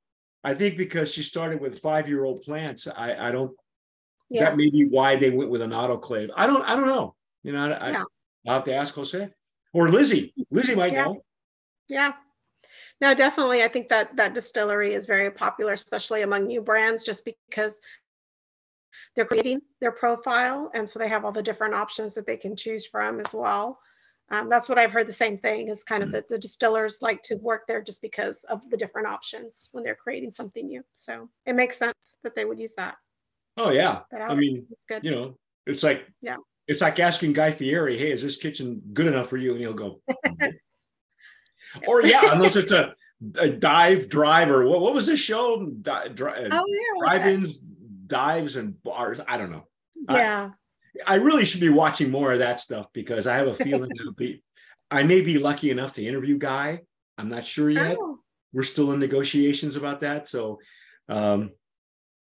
I 0.44 0.54
think 0.54 0.78
because 0.78 1.14
she 1.14 1.22
started 1.24 1.60
with 1.60 1.80
five 1.80 2.08
year 2.08 2.24
old 2.24 2.42
plants, 2.44 2.88
I 2.88 3.28
I 3.28 3.32
don't. 3.32 3.52
Yeah. 4.30 4.46
That 4.46 4.58
may 4.58 4.70
be 4.70 4.86
why 4.86 5.16
they 5.16 5.32
went 5.32 5.50
with 5.50 5.62
an 5.62 5.72
autoclave. 5.72 6.30
I 6.36 6.48
don't 6.48 6.64
I 6.64 6.76
don't 6.76 6.86
know. 6.88 7.16
You 7.44 7.52
know, 7.52 7.72
I, 7.74 7.92
Yeah. 7.92 8.04
I'll 8.48 8.54
have 8.56 8.64
to 8.66 8.74
ask 8.74 8.94
Jose 8.94 9.30
or 9.74 9.90
Lizzie. 9.90 10.34
Lizzie 10.50 10.76
might 10.76 10.94
Yeah. 10.94 11.06
know. 11.06 11.24
Yeah. 11.88 12.14
No, 13.02 13.14
definitely. 13.14 13.64
I 13.64 13.68
think 13.68 13.90
that 13.90 14.16
that 14.18 14.34
distillery 14.34 14.94
is 14.94 15.06
very 15.06 15.32
popular, 15.32 15.74
especially 15.74 16.22
among 16.22 16.48
new 16.48 16.62
brands, 16.62 17.04
just 17.04 17.26
because 17.26 17.82
they're 19.16 19.26
creating 19.26 19.62
their 19.82 19.92
profile. 19.92 20.70
And 20.74 20.90
so 20.90 21.00
they 21.00 21.08
have 21.08 21.26
all 21.26 21.32
the 21.32 21.42
different 21.44 21.74
options 21.74 22.14
that 22.16 22.28
they 22.28 22.38
can 22.38 22.56
choose 22.56 22.86
from 22.86 23.20
as 23.20 23.34
well. 23.34 23.80
Um, 24.32 24.48
that's 24.50 24.70
what 24.70 24.78
I've 24.78 24.92
heard 24.92 25.08
the 25.08 25.13
same 25.13 25.38
thing 25.39 25.70
is 25.70 25.84
kind 25.84 26.04
of 26.04 26.12
that 26.12 26.30
the 26.30 26.38
distillers 26.38 27.00
like 27.02 27.24
to 27.24 27.36
work 27.38 27.65
there 27.68 27.82
just 27.82 28.02
because 28.02 28.44
of 28.46 28.70
the 28.70 28.78
different 28.78 29.08
options 29.08 29.70
when 29.72 29.84
they're 29.84 29.96
creating 29.96 30.32
something 30.32 30.68
new. 30.68 30.84
So 30.94 31.30
it 31.48 31.54
makes 31.54 31.78
sense 31.78 31.96
that 32.24 32.36
they 32.36 32.46
would 32.46 32.60
use 32.60 32.76
that. 32.76 32.96
Oh 33.58 33.72
yeah. 33.72 34.02
But 34.12 34.22
I 34.22 34.36
mean, 34.36 34.65
it's 34.72 34.86
good. 34.86 35.04
you 35.04 35.12
know, 35.12 35.36
it's 35.65 35.82
like 35.84 36.06
Yeah. 36.22 36.38
it's 36.68 36.82
like 36.82 37.00
asking 37.00 37.34
Guy 37.34 37.52
Fieri, 37.52 37.98
"Hey, 37.98 38.12
is 38.12 38.22
this 38.22 38.38
kitchen 38.38 38.82
good 38.94 39.08
enough 39.08 39.28
for 39.30 39.38
you?" 39.38 39.52
And 39.54 39.60
he'll 39.60 39.74
go, 39.74 40.02
or 41.88 42.02
yeah, 42.04 42.32
unless 42.32 42.56
it's 42.56 42.72
a, 42.72 42.94
a 43.39 43.50
dive 43.50 44.10
driver. 44.10 44.65
what, 44.65 44.82
what 44.82 44.94
was 44.94 45.06
this 45.08 45.20
show? 45.20 45.65
Di- 45.65 46.10
dri- 46.10 46.32
oh, 46.36 46.39
yeah. 46.50 46.52
I 46.52 47.13
like 47.15 47.22
that. 47.24 47.24
drive-ins, 47.24 47.60
dives, 48.08 48.56
and 48.56 48.82
bars. 48.84 49.20
I 49.28 49.38
don't 49.38 49.52
know. 49.52 49.68
Yeah. 50.10 50.52
I 51.06 51.15
really 51.15 51.45
should 51.45 51.62
be 51.62 51.69
watching 51.69 52.12
more 52.12 52.34
of 52.34 52.39
that 52.39 52.60
stuff 52.60 52.88
because 52.93 53.28
I 53.28 53.38
have 53.38 53.47
a 53.47 53.54
feeling 53.54 53.91
it'll 53.99 54.13
be. 54.13 54.43
I 54.91 55.04
may 55.04 55.21
be 55.21 55.38
lucky 55.38 55.69
enough 55.69 55.93
to 55.93 56.06
interview 56.06 56.38
Guy. 56.38 56.82
I'm 57.17 57.28
not 57.28 57.45
sure 57.45 57.69
yet. 57.69 57.97
Oh, 57.99 58.19
We're 58.54 58.63
still 58.63 58.91
in 58.91 58.99
negotiations 58.99 59.75
about 59.75 59.99
that, 59.99 60.28
so 60.28 60.60
um, 61.10 61.52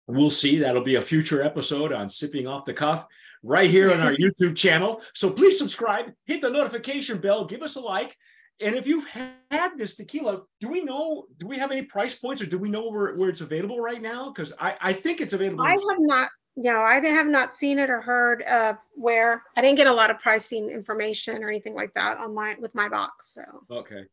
we'll 0.07 0.29
see. 0.29 0.59
That'll 0.59 0.83
be 0.83 0.95
a 0.95 1.01
future 1.01 1.41
episode 1.41 1.93
on 1.93 2.09
sipping 2.09 2.47
off 2.47 2.65
the 2.65 2.73
cuff 2.73 3.07
right 3.43 3.69
here 3.69 3.91
on 3.91 4.01
our 4.01 4.11
YouTube 4.19 4.55
channel. 4.55 5.01
So 5.13 5.31
please 5.31 5.57
subscribe, 5.57 6.11
hit 6.25 6.41
the 6.41 6.49
notification 6.49 7.19
bell, 7.19 7.45
give 7.45 7.61
us 7.61 7.75
a 7.75 7.79
like. 7.79 8.15
And 8.61 8.75
if 8.75 8.85
you've 8.85 9.07
had 9.07 9.77
this 9.77 9.95
tequila, 9.95 10.41
do 10.59 10.67
we 10.67 10.83
know? 10.83 11.25
Do 11.37 11.47
we 11.47 11.57
have 11.57 11.71
any 11.71 11.83
price 11.83 12.15
points, 12.15 12.41
or 12.41 12.45
do 12.45 12.57
we 12.57 12.69
know 12.69 12.89
where, 12.89 13.15
where 13.15 13.29
it's 13.29 13.41
available 13.41 13.79
right 13.79 14.01
now? 14.01 14.31
Because 14.31 14.51
I, 14.59 14.75
I 14.81 14.93
think 14.93 15.21
it's 15.21 15.33
available. 15.33 15.63
I 15.63 15.69
have 15.69 15.79
not, 15.99 16.29
no, 16.55 16.81
I 16.81 16.95
have 17.05 17.27
not 17.27 17.53
seen 17.53 17.79
it 17.79 17.89
or 17.89 18.01
heard 18.01 18.41
of 18.43 18.77
where, 18.95 19.43
I 19.55 19.61
didn't 19.61 19.77
get 19.77 19.87
a 19.87 19.93
lot 19.93 20.11
of 20.11 20.19
pricing 20.19 20.69
information 20.69 21.43
or 21.43 21.49
anything 21.49 21.73
like 21.75 21.93
that 21.93 22.17
on 22.17 22.33
my, 22.33 22.55
with 22.59 22.73
my 22.75 22.89
box, 22.89 23.33
so. 23.33 23.43
Okay. 23.71 24.03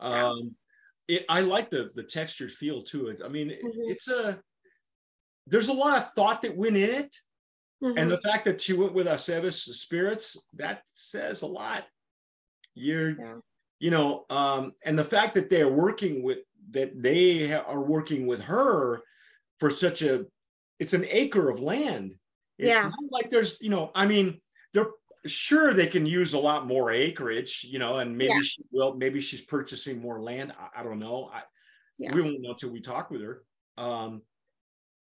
Yeah. 0.00 0.28
Um, 0.28 0.54
it, 1.08 1.24
I 1.28 1.40
like 1.40 1.68
the 1.70 1.90
the 1.94 2.02
textured 2.04 2.52
feel 2.52 2.82
to 2.84 3.08
it. 3.08 3.20
I 3.24 3.28
mean, 3.28 3.48
Mhm. 3.50 3.90
it's 3.90 4.08
a 4.08 4.40
there's 5.48 5.68
a 5.68 5.72
lot 5.72 5.98
of 5.98 6.12
thought 6.14 6.42
that 6.42 6.56
went 6.56 6.76
in 6.76 6.90
it, 7.04 7.16
and 7.80 7.96
Mhm. 7.96 8.08
the 8.10 8.18
fact 8.18 8.44
that 8.44 8.60
she 8.60 8.72
went 8.72 8.94
with 8.94 9.08
Aceves 9.08 9.54
spirits 9.74 10.36
that 10.54 10.82
says 10.86 11.42
a 11.42 11.46
lot. 11.46 11.86
You're, 12.74 13.10
Yeah. 13.10 13.38
you 13.80 13.90
know, 13.90 14.24
um, 14.30 14.74
and 14.84 14.96
the 14.98 15.04
fact 15.04 15.34
that 15.34 15.50
they're 15.50 15.68
working 15.68 16.22
with 16.22 16.38
that 16.70 17.02
they 17.02 17.48
ha- 17.48 17.64
are 17.66 17.82
working 17.82 18.26
with 18.28 18.40
her 18.42 19.02
for 19.58 19.68
such 19.70 20.02
a 20.02 20.26
it's 20.82 20.94
an 20.94 21.06
acre 21.08 21.48
of 21.48 21.60
land. 21.60 22.16
It's 22.58 22.66
Yeah. 22.68 22.82
not 22.82 23.12
like 23.12 23.30
there's, 23.30 23.60
you 23.60 23.70
know, 23.70 23.92
I 23.94 24.04
mean, 24.04 24.40
they're 24.74 24.90
sure 25.26 25.72
they 25.72 25.86
can 25.86 26.04
use 26.04 26.32
a 26.34 26.38
lot 26.40 26.66
more 26.66 26.90
acreage, 26.90 27.62
you 27.62 27.78
know, 27.78 28.00
and 28.00 28.18
maybe 28.18 28.32
Yeah. 28.32 28.40
she 28.42 28.62
will, 28.72 28.96
maybe 28.96 29.20
she's 29.20 29.44
purchasing 29.44 30.00
more 30.00 30.20
land. 30.20 30.52
I, 30.58 30.80
I 30.80 30.82
don't 30.82 30.98
know. 30.98 31.30
I 31.32 31.44
Yeah. 31.98 32.12
we 32.12 32.20
won't 32.22 32.40
know 32.40 32.50
until 32.50 32.70
we 32.72 32.80
talk 32.80 33.10
with 33.12 33.22
her. 33.22 33.44
Um, 33.76 34.22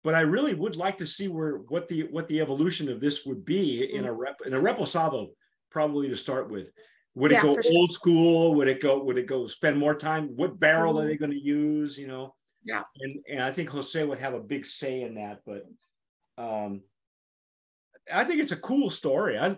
but 0.05 0.15
I 0.15 0.21
really 0.21 0.53
would 0.55 0.77
like 0.77 0.99
to 0.99 1.07
see 1.07 1.29
where 1.29 1.57
what 1.73 1.89
the 1.89 2.03
what 2.15 2.29
the 2.29 2.41
evolution 2.43 2.91
of 2.91 3.01
this 3.01 3.25
would 3.25 3.47
be 3.47 3.95
in 3.95 4.05
a 4.05 4.13
rep 4.13 4.39
in 4.45 4.53
a 4.53 4.61
reposado, 4.61 5.31
probably 5.71 6.09
to 6.11 6.17
start 6.17 6.51
with. 6.51 6.71
Would 7.15 7.33
it 7.33 7.43
go 7.43 7.55
for 7.55 7.63
sure. 7.63 7.73
old 7.75 7.93
school? 7.93 8.55
Would 8.57 8.69
it 8.69 8.81
go? 8.81 9.03
Would 9.05 9.17
it 9.19 9.27
go 9.27 9.47
spend 9.47 9.79
more 9.79 9.95
time? 9.95 10.37
What 10.37 10.61
barrel 10.61 10.99
are 11.01 11.05
Mhm. 11.05 11.09
they 11.09 11.17
going 11.17 11.33
to 11.39 11.47
use? 11.61 11.99
You 11.99 12.09
know. 12.09 12.35
Yeah. 12.65 12.83
And 13.01 13.17
and 13.29 13.43
I 13.43 13.53
think 13.53 13.71
Jose 13.71 14.03
would 14.05 14.19
have 14.19 14.35
a 14.35 14.41
big 14.41 14.67
say 14.67 15.03
in 15.03 15.15
that. 15.15 15.41
But 15.47 15.67
um, 16.37 16.83
I 18.13 18.25
think 18.25 18.41
it's 18.41 18.53
a 18.53 18.57
cool 18.57 18.91
story. 18.91 19.39
I 19.39 19.57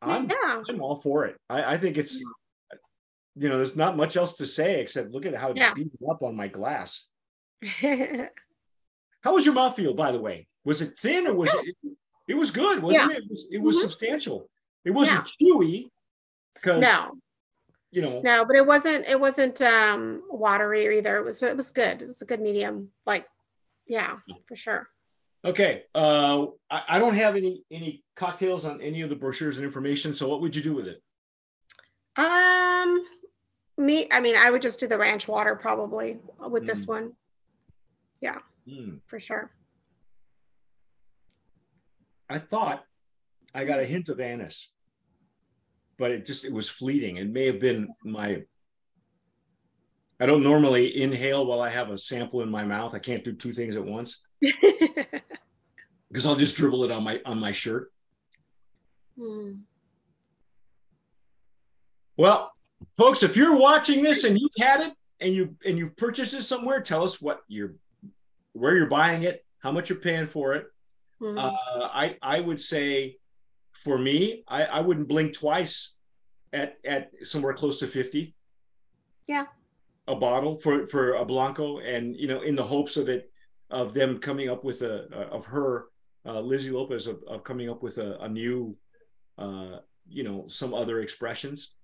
I'm 0.00 0.28
Yeah, 0.28 0.62
I'm 0.68 0.80
all 0.82 0.96
for 0.96 1.26
it. 1.26 1.36
I, 1.48 1.74
I 1.74 1.76
think 1.78 1.98
it's 1.98 2.22
you 3.36 3.48
know 3.48 3.56
there's 3.56 3.76
not 3.76 3.96
much 3.96 4.16
else 4.16 4.36
to 4.38 4.46
say 4.46 4.80
except 4.80 5.10
look 5.10 5.26
at 5.26 5.34
how 5.34 5.50
it's 5.50 5.60
Yeah. 5.60 5.74
beaten 5.74 5.90
up 6.10 6.22
on 6.22 6.34
my 6.36 6.48
glass. 6.48 7.08
How 9.22 9.34
was 9.34 9.46
your 9.46 9.54
mouthfeel, 9.54 9.94
by 9.94 10.10
the 10.10 10.20
way? 10.20 10.48
Was 10.64 10.82
it 10.82 10.98
thin 10.98 11.28
or 11.28 11.34
was 11.36 11.52
it? 11.54 11.76
It 12.26 12.34
was 12.34 12.50
good, 12.50 12.82
wasn't 12.82 13.12
it? 13.12 13.18
It 13.18 13.30
was, 13.30 13.48
it 13.52 13.58
was 13.58 13.76
Mhm. 13.76 13.80
substantial. 13.82 14.50
It 14.84 14.90
wasn't 14.90 15.28
chewy 15.40 15.90
because 16.54 16.80
No, 16.82 17.12
you 17.92 18.02
know. 18.02 18.20
no, 18.22 18.44
but 18.44 18.56
it 18.56 18.66
wasn't, 18.66 19.06
it 19.06 19.20
wasn't 19.20 19.60
um 19.62 20.22
watery 20.30 20.98
either. 20.98 21.18
It 21.18 21.24
was, 21.24 21.42
it 21.42 21.56
was 21.56 21.70
good. 21.70 22.02
It 22.02 22.08
was 22.08 22.22
a 22.22 22.24
good 22.24 22.40
medium, 22.40 22.88
like, 23.06 23.26
yeah, 23.86 24.16
for 24.48 24.56
sure. 24.56 24.88
Okay, 25.44 25.82
uh, 25.94 26.46
I, 26.70 26.82
I 26.88 26.98
don't 26.98 27.14
have 27.14 27.36
any 27.36 27.64
any 27.70 28.02
cocktails 28.16 28.64
on 28.64 28.80
any 28.80 29.02
of 29.02 29.10
the 29.10 29.16
brochures 29.16 29.56
and 29.56 29.64
information. 29.64 30.14
So 30.14 30.28
what 30.28 30.40
would 30.40 30.54
you 30.56 30.62
do 30.62 30.74
with 30.74 30.86
it? 30.86 31.02
Um, 32.16 33.04
me, 33.76 34.06
I 34.12 34.20
mean, 34.20 34.36
I 34.36 34.50
would 34.50 34.62
just 34.62 34.78
do 34.80 34.86
the 34.86 34.98
ranch 34.98 35.26
water 35.28 35.56
probably 35.56 36.18
with 36.38 36.64
this 36.66 36.84
Mm. 36.84 36.88
one. 36.88 37.12
Mm. 38.68 39.00
for 39.08 39.18
sure. 39.18 39.50
I 42.30 42.38
thought 42.38 42.84
I 43.52 43.64
got 43.64 43.80
a 43.80 43.84
hint 43.84 44.08
of 44.08 44.20
anise, 44.20 44.68
but 46.02 46.10
it 46.10 46.26
just 46.26 46.44
it 46.44 46.52
was 46.52 46.68
fleeting. 46.68 47.18
It 47.18 47.30
may 47.30 47.46
have 47.46 47.60
been 47.60 47.86
my. 48.02 48.42
I 50.18 50.26
don't 50.26 50.42
normally 50.42 51.00
inhale 51.00 51.46
while 51.46 51.60
I 51.60 51.68
have 51.68 51.90
a 51.90 51.96
sample 51.96 52.42
in 52.42 52.50
my 52.50 52.64
mouth. 52.64 52.92
I 52.92 52.98
can't 52.98 53.22
do 53.22 53.32
two 53.32 53.52
things 53.52 53.76
at 53.76 53.84
once 53.84 54.20
because 54.40 56.26
I'll 56.26 56.34
just 56.34 56.56
dribble 56.56 56.82
it 56.82 56.90
on 56.90 57.04
my 57.04 57.20
on 57.24 57.38
my 57.38 57.52
shirt. 57.52 57.92
Hmm. 59.16 59.52
Well, 62.16 62.50
folks, 62.96 63.22
if 63.22 63.36
you're 63.36 63.56
watching 63.56 64.02
this 64.02 64.24
and 64.24 64.36
you've 64.36 64.50
had 64.58 64.80
it 64.80 64.94
and 65.20 65.32
you 65.32 65.54
and 65.64 65.78
you've 65.78 65.96
purchased 65.96 66.34
it 66.34 66.42
somewhere, 66.42 66.80
tell 66.80 67.04
us 67.04 67.22
what 67.22 67.42
you're 67.46 67.76
where 68.54 68.74
you're 68.74 68.88
buying 68.88 69.22
it, 69.22 69.44
how 69.60 69.70
much 69.70 69.88
you're 69.88 70.00
paying 70.00 70.26
for 70.26 70.54
it. 70.54 70.66
Hmm. 71.20 71.38
Uh, 71.38 71.52
I 71.80 72.16
I 72.20 72.40
would 72.40 72.60
say 72.60 73.18
for 73.82 73.98
me, 73.98 74.44
I, 74.48 74.64
I 74.64 74.80
wouldn't 74.80 75.08
blink 75.08 75.32
twice 75.34 75.94
at 76.52 76.76
at 76.84 77.10
somewhere 77.22 77.52
close 77.54 77.78
to 77.80 77.86
50. 77.86 78.34
Yeah. 79.28 79.46
A 80.08 80.16
bottle 80.16 80.56
for 80.56 80.86
for 80.86 81.14
a 81.14 81.24
Blanco 81.24 81.78
and 81.78 82.16
you 82.16 82.28
know 82.28 82.42
in 82.42 82.56
the 82.56 82.62
hopes 82.64 82.96
of 82.96 83.08
it 83.08 83.30
of 83.70 83.94
them 83.94 84.18
coming 84.18 84.48
up 84.48 84.64
with 84.64 84.82
a 84.82 85.04
of 85.30 85.46
her 85.46 85.86
uh, 86.26 86.40
Lizzie 86.40 86.70
Lopez 86.70 87.06
of, 87.06 87.22
of 87.26 87.42
coming 87.44 87.68
up 87.70 87.82
with 87.82 87.98
a, 87.98 88.18
a 88.20 88.28
new 88.28 88.76
uh, 89.38 89.78
you 90.08 90.24
know 90.24 90.44
some 90.48 90.74
other 90.74 91.00
expressions. 91.00 91.74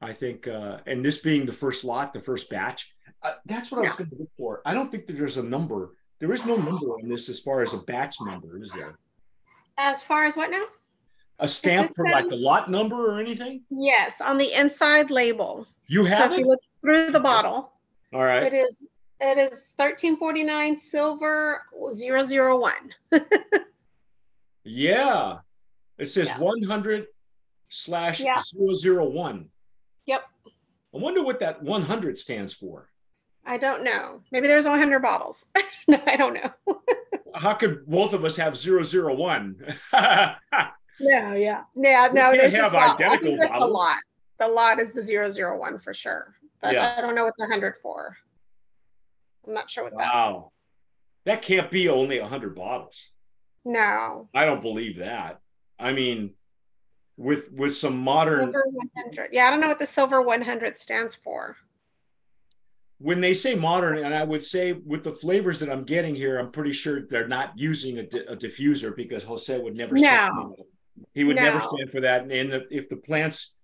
I 0.00 0.12
think 0.12 0.48
uh, 0.48 0.78
and 0.86 1.04
this 1.04 1.18
being 1.20 1.46
the 1.46 1.52
first 1.52 1.84
lot, 1.84 2.12
the 2.12 2.20
first 2.20 2.50
batch, 2.50 2.94
uh, 3.22 3.34
that's 3.46 3.70
what 3.70 3.78
I 3.78 3.82
was 3.82 3.90
Yeah. 3.92 3.96
going 3.98 4.10
to 4.10 4.16
look 4.20 4.30
for. 4.36 4.60
I 4.66 4.74
don't 4.74 4.90
think 4.90 5.06
that 5.06 5.16
there's 5.16 5.36
a 5.38 5.42
number. 5.42 5.94
There 6.18 6.32
is 6.32 6.44
no 6.44 6.56
number 6.56 6.86
on 6.96 7.08
this 7.08 7.28
as 7.28 7.40
far 7.40 7.62
as 7.62 7.72
a 7.72 7.78
batch 7.78 8.16
number, 8.20 8.62
is 8.62 8.72
there? 8.72 8.98
As 9.78 10.02
far 10.02 10.24
as 10.24 10.36
what 10.36 10.50
now? 10.50 10.64
A 11.42 11.48
stamp 11.48 11.86
just 11.88 11.96
for 11.96 12.08
like 12.08 12.28
the 12.28 12.36
lot 12.36 12.70
number 12.70 13.12
or 13.14 13.20
anything? 13.20 13.62
Yes, 13.70 14.20
on 14.20 14.38
the 14.38 14.52
inside 14.52 15.10
label. 15.10 15.66
You 15.88 16.04
So 16.04 16.10
have 16.10 16.32
if 16.32 16.38
it? 16.38 16.40
you 16.42 16.46
look 16.46 16.60
through 16.80 17.10
the 17.10 17.20
bottle, 17.20 17.72
All 18.14 18.22
right. 18.24 18.44
it 18.44 18.54
is 18.54 18.76
it 19.20 19.38
is 19.52 19.70
thirteen 19.76 20.16
forty 20.16 20.42
nine 20.44 20.80
silver 20.80 21.62
001. 21.72 22.72
Yeah. 24.64 25.38
It 25.98 26.06
says 26.06 26.28
Yeah. 26.28 26.38
100 26.38 27.06
slash 27.68 28.20
Yeah. 28.20 28.40
001. 28.54 29.48
Yep. 30.06 30.22
I 30.94 30.98
wonder 30.98 31.22
what 31.22 31.40
that 31.40 31.62
100 31.62 32.16
stands 32.18 32.54
for. 32.54 32.88
I 33.44 33.58
don't 33.58 33.82
know. 33.82 34.22
Maybe 34.30 34.46
there's 34.46 34.66
100 34.66 35.00
bottles. 35.00 35.46
no, 35.88 36.00
I 36.06 36.14
don't 36.16 36.34
know. 36.34 36.52
How 37.34 37.54
could 37.54 37.84
both 37.86 38.12
of 38.12 38.24
us 38.24 38.36
have 38.36 38.56
001? 38.56 39.56
No, 41.02 41.34
yeah. 41.34 41.62
Yeah, 41.74 42.08
We 42.08 42.14
no, 42.14 42.32
there's 42.32 42.54
have 42.54 42.72
just 42.72 42.74
a 42.74 42.76
lot. 42.76 43.00
Identical 43.00 43.36
that's 43.38 43.52
the 43.58 43.66
lot. 43.66 43.96
The 44.38 44.48
lot 44.48 44.80
is 44.80 44.92
the 44.92 45.02
001 45.02 45.78
for 45.78 45.92
sure. 45.94 46.34
But 46.60 46.74
Yeah. 46.74 46.94
I 46.96 47.00
don't 47.00 47.14
know 47.14 47.24
what 47.24 47.34
the 47.38 47.44
100 47.44 47.76
for. 47.76 48.16
I'm 49.46 49.52
not 49.54 49.70
sure 49.70 49.84
what 49.84 49.98
that 49.98 50.12
wow. 50.12 50.52
That 51.24 51.42
can't 51.42 51.70
be 51.70 51.88
only 51.88 52.20
100 52.20 52.54
bottles. 52.54 53.10
No. 53.64 54.28
I 54.34 54.44
don't 54.44 54.62
believe 54.62 54.98
that. 54.98 55.40
I 55.78 55.92
mean, 55.92 56.34
with 57.16 57.52
with 57.52 57.76
some 57.76 57.98
modern 57.98 58.40
Silver 58.52 58.64
100. 58.68 59.28
Yeah, 59.32 59.46
I 59.46 59.50
don't 59.50 59.60
know 59.60 59.68
what 59.68 59.78
the 59.78 59.86
silver 59.86 60.22
100 60.22 60.78
stands 60.78 61.14
for. 61.14 61.56
when 62.98 63.20
they 63.20 63.34
say 63.34 63.54
modern, 63.56 63.98
and 63.98 64.14
I 64.14 64.22
would 64.24 64.44
say 64.44 64.72
with 64.72 65.02
the 65.04 65.12
flavors 65.12 65.58
that 65.60 65.68
I'm 65.70 65.82
getting 65.82 66.14
here, 66.14 66.38
I'm 66.38 66.50
pretty 66.52 66.72
sure 66.72 67.02
they're 67.02 67.26
not 67.28 67.52
using 67.56 67.98
a, 67.98 68.04
di- 68.04 68.20
a 68.28 68.36
diffuser 68.36 68.94
because 68.94 69.24
Jose 69.24 69.58
would 69.58 69.76
never. 69.76 69.96
No. 69.96 70.56
He 71.14 71.24
would 71.24 71.36
never 71.36 71.60
stand 71.60 71.90
for 71.90 72.00
that. 72.00 72.22
And 72.22 72.52
the, 72.52 72.66
if 72.70 72.88
the 72.88 72.96
plants 72.96 73.54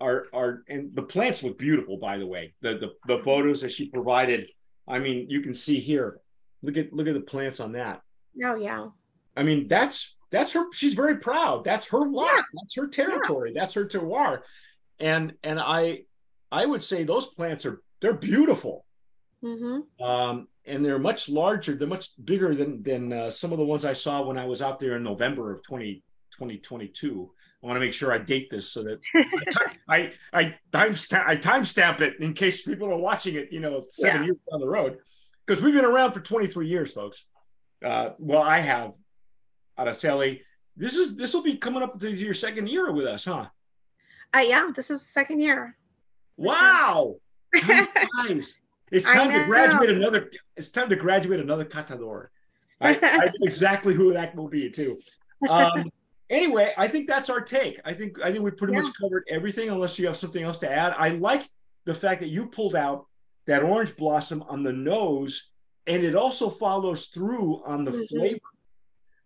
are 0.00 0.26
are 0.32 0.62
and 0.68 0.94
the 0.94 1.02
plants 1.02 1.42
look 1.42 1.58
beautiful, 1.58 1.96
by 1.98 2.18
the 2.18 2.26
way. 2.26 2.54
The, 2.60 2.78
the 2.78 3.16
the 3.16 3.22
photos 3.22 3.62
that 3.62 3.72
she 3.72 3.90
provided, 3.90 4.50
I 4.86 4.98
mean, 4.98 5.26
you 5.28 5.40
can 5.40 5.54
see 5.54 5.80
here. 5.80 6.20
Look 6.62 6.76
at 6.76 6.92
look 6.92 7.06
at 7.06 7.14
the 7.14 7.20
plants 7.20 7.60
on 7.60 7.72
that. 7.72 8.02
Oh, 8.44 8.56
yeah. 8.56 8.88
I 9.36 9.42
mean, 9.42 9.66
that's 9.66 10.16
that's 10.30 10.52
her. 10.52 10.72
She's 10.72 10.94
very 10.94 11.18
proud. 11.18 11.64
That's 11.64 11.88
her 11.88 12.06
lot. 12.06 12.34
Yeah. 12.34 12.42
That's 12.54 12.76
her 12.76 12.88
territory. 12.88 13.52
That's 13.54 13.74
her 13.74 13.86
terroir. 13.86 14.40
And 14.98 15.34
and 15.42 15.60
I 15.60 16.02
I 16.50 16.66
would 16.66 16.82
say 16.82 17.04
those 17.04 17.26
plants 17.26 17.66
are 17.66 17.82
they're 18.00 18.14
beautiful 18.14 18.84
Mm-hmm. 19.44 20.02
um, 20.04 20.48
and 20.64 20.84
they're 20.84 20.98
much 20.98 21.28
larger. 21.28 21.76
They're 21.76 21.86
much 21.86 22.10
bigger 22.24 22.54
than 22.56 22.82
than 22.82 23.12
uh, 23.12 23.30
some 23.30 23.52
of 23.52 23.58
the 23.58 23.64
ones 23.64 23.84
I 23.84 23.92
saw 23.92 24.22
when 24.22 24.36
I 24.36 24.46
was 24.46 24.60
out 24.60 24.80
there 24.80 24.96
in 24.96 25.04
November 25.04 25.52
of 25.52 25.62
20, 25.62 26.02
2022. 26.38 27.30
I 27.62 27.66
want 27.66 27.76
to 27.76 27.80
make 27.80 27.92
sure 27.92 28.12
I 28.12 28.18
date 28.18 28.48
this 28.50 28.70
so 28.70 28.84
that 28.84 29.00
I 29.88 30.12
I 30.32 30.54
timestamp 30.72 31.26
I 31.26 31.36
timestamp 31.36 32.00
it 32.00 32.14
in 32.20 32.32
case 32.32 32.62
people 32.62 32.88
are 32.88 32.96
watching 32.96 33.34
it. 33.34 33.48
You 33.50 33.60
know, 33.60 33.84
seven 33.88 34.22
Yeah. 34.22 34.26
years 34.26 34.36
down 34.50 34.60
the 34.60 34.68
road, 34.68 34.98
because 35.44 35.62
we've 35.62 35.74
been 35.74 35.84
around 35.84 36.12
for 36.12 36.20
twenty 36.20 36.46
three 36.46 36.68
years, 36.68 36.92
folks. 36.92 37.26
Uh, 37.84 38.10
well, 38.18 38.42
I 38.42 38.60
have. 38.60 38.94
Araceli, 39.78 40.40
this 40.76 40.96
is 40.96 41.16
this 41.16 41.34
will 41.34 41.42
be 41.42 41.56
coming 41.56 41.82
up 41.82 41.98
to 42.00 42.10
your 42.10 42.34
second 42.34 42.68
year 42.68 42.92
with 42.92 43.06
us, 43.06 43.24
huh? 43.24 43.46
Uh, 44.34 44.38
yeah, 44.40 44.70
this 44.74 44.90
is 44.90 45.02
the 45.02 45.08
second 45.08 45.40
year. 45.40 45.76
Wow. 46.36 47.16
Time 47.60 47.88
flies. 48.26 48.60
It's 48.90 49.04
time 49.04 49.30
to 49.32 49.44
graduate 49.46 49.90
another. 49.90 50.30
It's 50.56 50.68
time 50.68 50.88
to 50.90 50.96
graduate 50.96 51.40
another 51.40 51.64
catador. 51.64 52.28
I, 52.80 52.90
I 53.02 53.24
know 53.26 53.32
exactly 53.42 53.94
who 53.94 54.12
that 54.14 54.34
will 54.36 54.48
be 54.48 54.70
too. 54.70 54.98
Um, 55.48 55.90
anyway, 56.30 56.72
I 56.76 56.88
think 56.88 57.08
that's 57.08 57.30
our 57.30 57.40
take. 57.40 57.80
I 57.84 57.94
think 57.94 58.20
I 58.22 58.30
think 58.32 58.44
we 58.44 58.50
pretty 58.50 58.74
Yeah. 58.74 58.82
much 58.82 58.92
covered 59.00 59.24
everything. 59.28 59.68
Unless 59.70 59.98
you 59.98 60.06
have 60.06 60.16
something 60.16 60.42
else 60.42 60.58
to 60.58 60.70
add, 60.70 60.94
I 60.96 61.10
like 61.10 61.48
the 61.84 61.94
fact 61.94 62.20
that 62.20 62.28
you 62.28 62.48
pulled 62.48 62.74
out 62.74 63.06
that 63.46 63.62
orange 63.62 63.96
blossom 63.96 64.42
on 64.42 64.62
the 64.62 64.72
nose, 64.72 65.52
and 65.86 66.04
it 66.04 66.14
also 66.14 66.50
follows 66.50 67.06
through 67.06 67.62
on 67.64 67.84
the 67.84 67.92
Mhm. 67.92 68.08
flavor. 68.08 68.40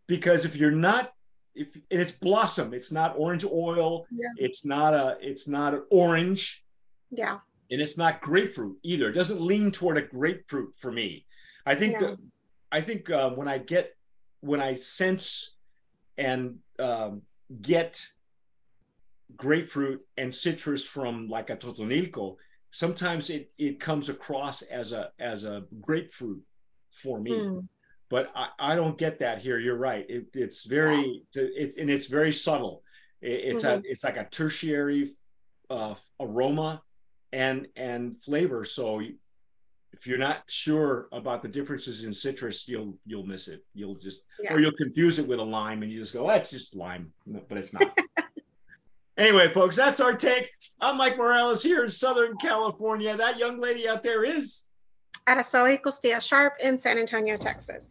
Because 0.07 0.45
if 0.45 0.57
you're 0.57 0.71
not, 0.71 1.13
if 1.55 1.75
and 1.75 2.01
it's 2.01 2.13
blossom, 2.13 2.73
it's 2.75 2.93
not 2.93 3.15
orange 3.19 3.45
oil. 3.45 4.07
Yeah. 4.11 4.29
It's 4.39 4.65
not 4.65 4.95
a. 4.95 5.19
It's 5.21 5.47
not 5.49 5.75
an 5.75 5.85
orange 5.91 6.65
Yeah. 7.11 7.41
and 7.71 7.81
it's 7.81 7.97
not 7.99 8.21
grapefruit 8.21 8.79
either. 8.83 9.09
It 9.09 9.13
doesn't 9.13 9.41
lean 9.41 9.71
toward 9.71 9.99
a 9.99 10.03
grapefruit 10.03 10.75
for 10.79 10.91
me. 10.93 11.27
I 11.67 11.75
think 11.75 11.95
No. 12.01 12.11
that 12.11 12.19
I 12.71 12.81
think 12.81 13.11
uh, 13.11 13.31
when 13.31 13.49
I 13.49 13.59
get 13.59 13.95
when 14.41 14.61
I 14.61 14.75
sense 14.75 15.57
and 16.19 16.59
um, 16.83 17.23
get 17.61 18.05
grapefruit 19.37 20.01
and 20.17 20.35
citrus 20.35 20.85
from 20.85 21.29
like 21.29 21.51
a 21.51 21.57
totonilco, 21.57 22.37
sometimes 22.71 23.31
it 23.31 23.53
it 23.59 23.81
comes 23.81 24.09
across 24.09 24.63
as 24.63 24.93
a 24.93 25.11
as 25.19 25.45
a 25.45 25.65
grapefruit 25.81 26.43
for 26.91 27.21
me. 27.21 27.33
Mm. 27.33 27.69
But 28.11 28.31
I, 28.37 28.49
I 28.59 28.77
don't 28.77 28.99
get 28.99 29.21
that 29.21 29.41
here. 29.41 29.59
You're 29.59 29.77
right. 29.77 30.05
It, 30.09 30.27
it's 30.35 30.65
very 30.65 31.23
it, 31.35 31.77
and 31.79 31.89
it's 31.89 32.07
very 32.07 32.33
subtle. 32.33 32.83
It, 33.23 33.55
it's 33.55 33.65
a 33.65 33.81
it's 33.85 34.05
like 34.05 34.19
a 34.19 34.25
tertiary 34.25 35.13
uh, 35.71 35.95
aroma 36.21 36.83
and 37.33 37.69
and 37.77 38.19
flavor. 38.19 38.65
So 38.65 39.01
if 39.93 40.07
you're 40.07 40.19
not 40.19 40.43
sure 40.49 41.09
about 41.13 41.43
the 41.43 41.49
differences 41.49 42.05
in 42.05 42.13
citrus, 42.13 42.69
you'll 42.69 42.97
you'll 43.07 43.27
miss 43.27 43.49
it. 43.49 43.65
You'll 43.75 43.95
just 43.95 44.25
Yeah. 44.43 44.55
or 44.55 44.61
you'll 44.61 44.73
confuse 44.73 45.19
it 45.19 45.29
with 45.29 45.39
a 45.39 45.45
lime, 45.45 45.83
and 45.83 45.93
you 45.93 46.01
just 46.01 46.13
go, 46.13 46.25
oh, 46.25 46.29
"That's 46.29 46.51
just 46.51 46.75
lime," 46.75 47.13
but 47.27 47.59
it's 47.59 47.73
not. 47.73 47.97
anyway, 49.17 49.53
folks, 49.53 49.77
that's 49.77 50.01
our 50.01 50.15
take. 50.15 50.51
I'm 50.81 50.97
Mike 50.97 51.17
Morales 51.17 51.63
here 51.63 51.85
in 51.85 51.91
Southern 51.91 52.37
California. 52.39 53.17
That 53.17 53.39
young 53.39 53.61
lady 53.61 53.89
out 53.89 54.03
there 54.03 54.25
is. 54.25 54.65
Araceli 55.29 55.81
Costilla 55.81 56.21
Sharp 56.21 56.55
in 56.61 56.79
San 56.79 56.99
Antonio, 56.99 57.37
Texas. 57.37 57.87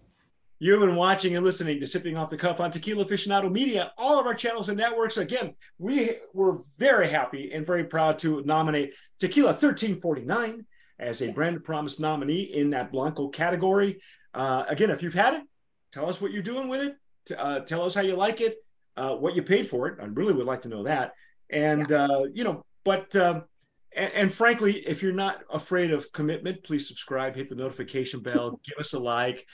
You've 0.60 0.82
been 0.82 0.96
watching 0.96 1.36
and 1.36 1.44
listening 1.46 1.80
to 1.80 1.88
Sipping 1.88 2.18
Off 2.18 2.30
the 2.30 2.38
Cuff 2.38 2.60
on 2.60 2.70
Tequila 2.70 3.04
Aficionado 3.06 3.52
Media, 3.52 3.92
all 3.98 4.20
of 4.20 4.28
our 4.28 4.36
channels 4.36 4.70
and 4.70 4.78
networks. 4.78 5.18
Again, 5.18 5.56
we 5.80 6.18
were 6.34 6.60
very 6.78 7.10
happy 7.10 7.52
and 7.52 7.66
very 7.66 7.84
proud 7.84 8.20
to 8.20 8.44
nominate 8.44 8.94
Tequila 9.18 9.48
1349 9.54 10.64
as 11.02 11.22
a 11.22 11.32
Brand 11.32 11.64
Promise 11.64 12.00
nominee 12.00 12.44
in 12.44 12.70
that 12.70 12.92
Blanco 12.92 13.28
category. 13.28 14.00
Uh, 14.34 14.64
again, 14.70 14.92
if 14.92 15.02
you've 15.04 15.14
had 15.14 15.34
it, 15.34 15.44
tell 15.92 16.08
us 16.08 16.22
what 16.22 16.32
you're 16.32 16.44
doing 16.44 16.70
with 16.70 16.82
it. 16.82 16.96
T- 17.26 17.36
Uh, 17.36 17.60
tell 17.62 17.84
us 17.84 17.96
how 17.96 18.02
you 18.02 18.16
like 18.16 18.40
it, 18.40 18.56
uh, 18.96 19.16
what 19.16 19.36
you 19.36 19.44
paid 19.44 19.68
for 19.68 19.88
it. 19.88 20.00
I 20.00 20.06
really 20.06 20.34
would 20.34 20.46
like 20.46 20.62
to 20.62 20.70
know 20.70 20.84
that. 20.84 21.14
And, 21.50 21.92
uh, 21.92 22.24
you 22.34 22.44
know, 22.44 22.64
but 22.84 23.14
um, 23.16 23.44
and, 23.94 24.12
and 24.14 24.34
frankly, 24.34 24.74
if 24.88 25.04
you're 25.04 25.12
not 25.12 25.42
afraid 25.52 25.92
of 25.92 26.12
commitment, 26.14 26.64
please 26.64 26.88
subscribe, 26.88 27.36
hit 27.36 27.50
the 27.50 27.56
notification 27.56 28.22
bell, 28.22 28.62
give 28.66 28.78
us 28.80 28.94
a 28.94 29.00
like, 29.00 29.46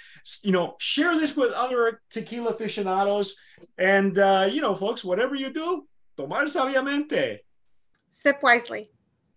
you 0.43 0.51
know, 0.51 0.75
share 0.79 1.15
this 1.15 1.35
with 1.35 1.51
other 1.53 2.01
tequila 2.11 2.51
aficionados. 2.51 3.35
And, 3.77 4.17
uh, 4.19 4.47
you 4.51 4.61
know, 4.61 4.75
folks, 4.75 5.03
whatever 5.03 5.35
you 5.35 5.51
do, 5.51 5.87
tomar 6.17 6.45
sabiamente. 6.45 7.39
Sip 8.11 8.43
wisely. 8.43 8.91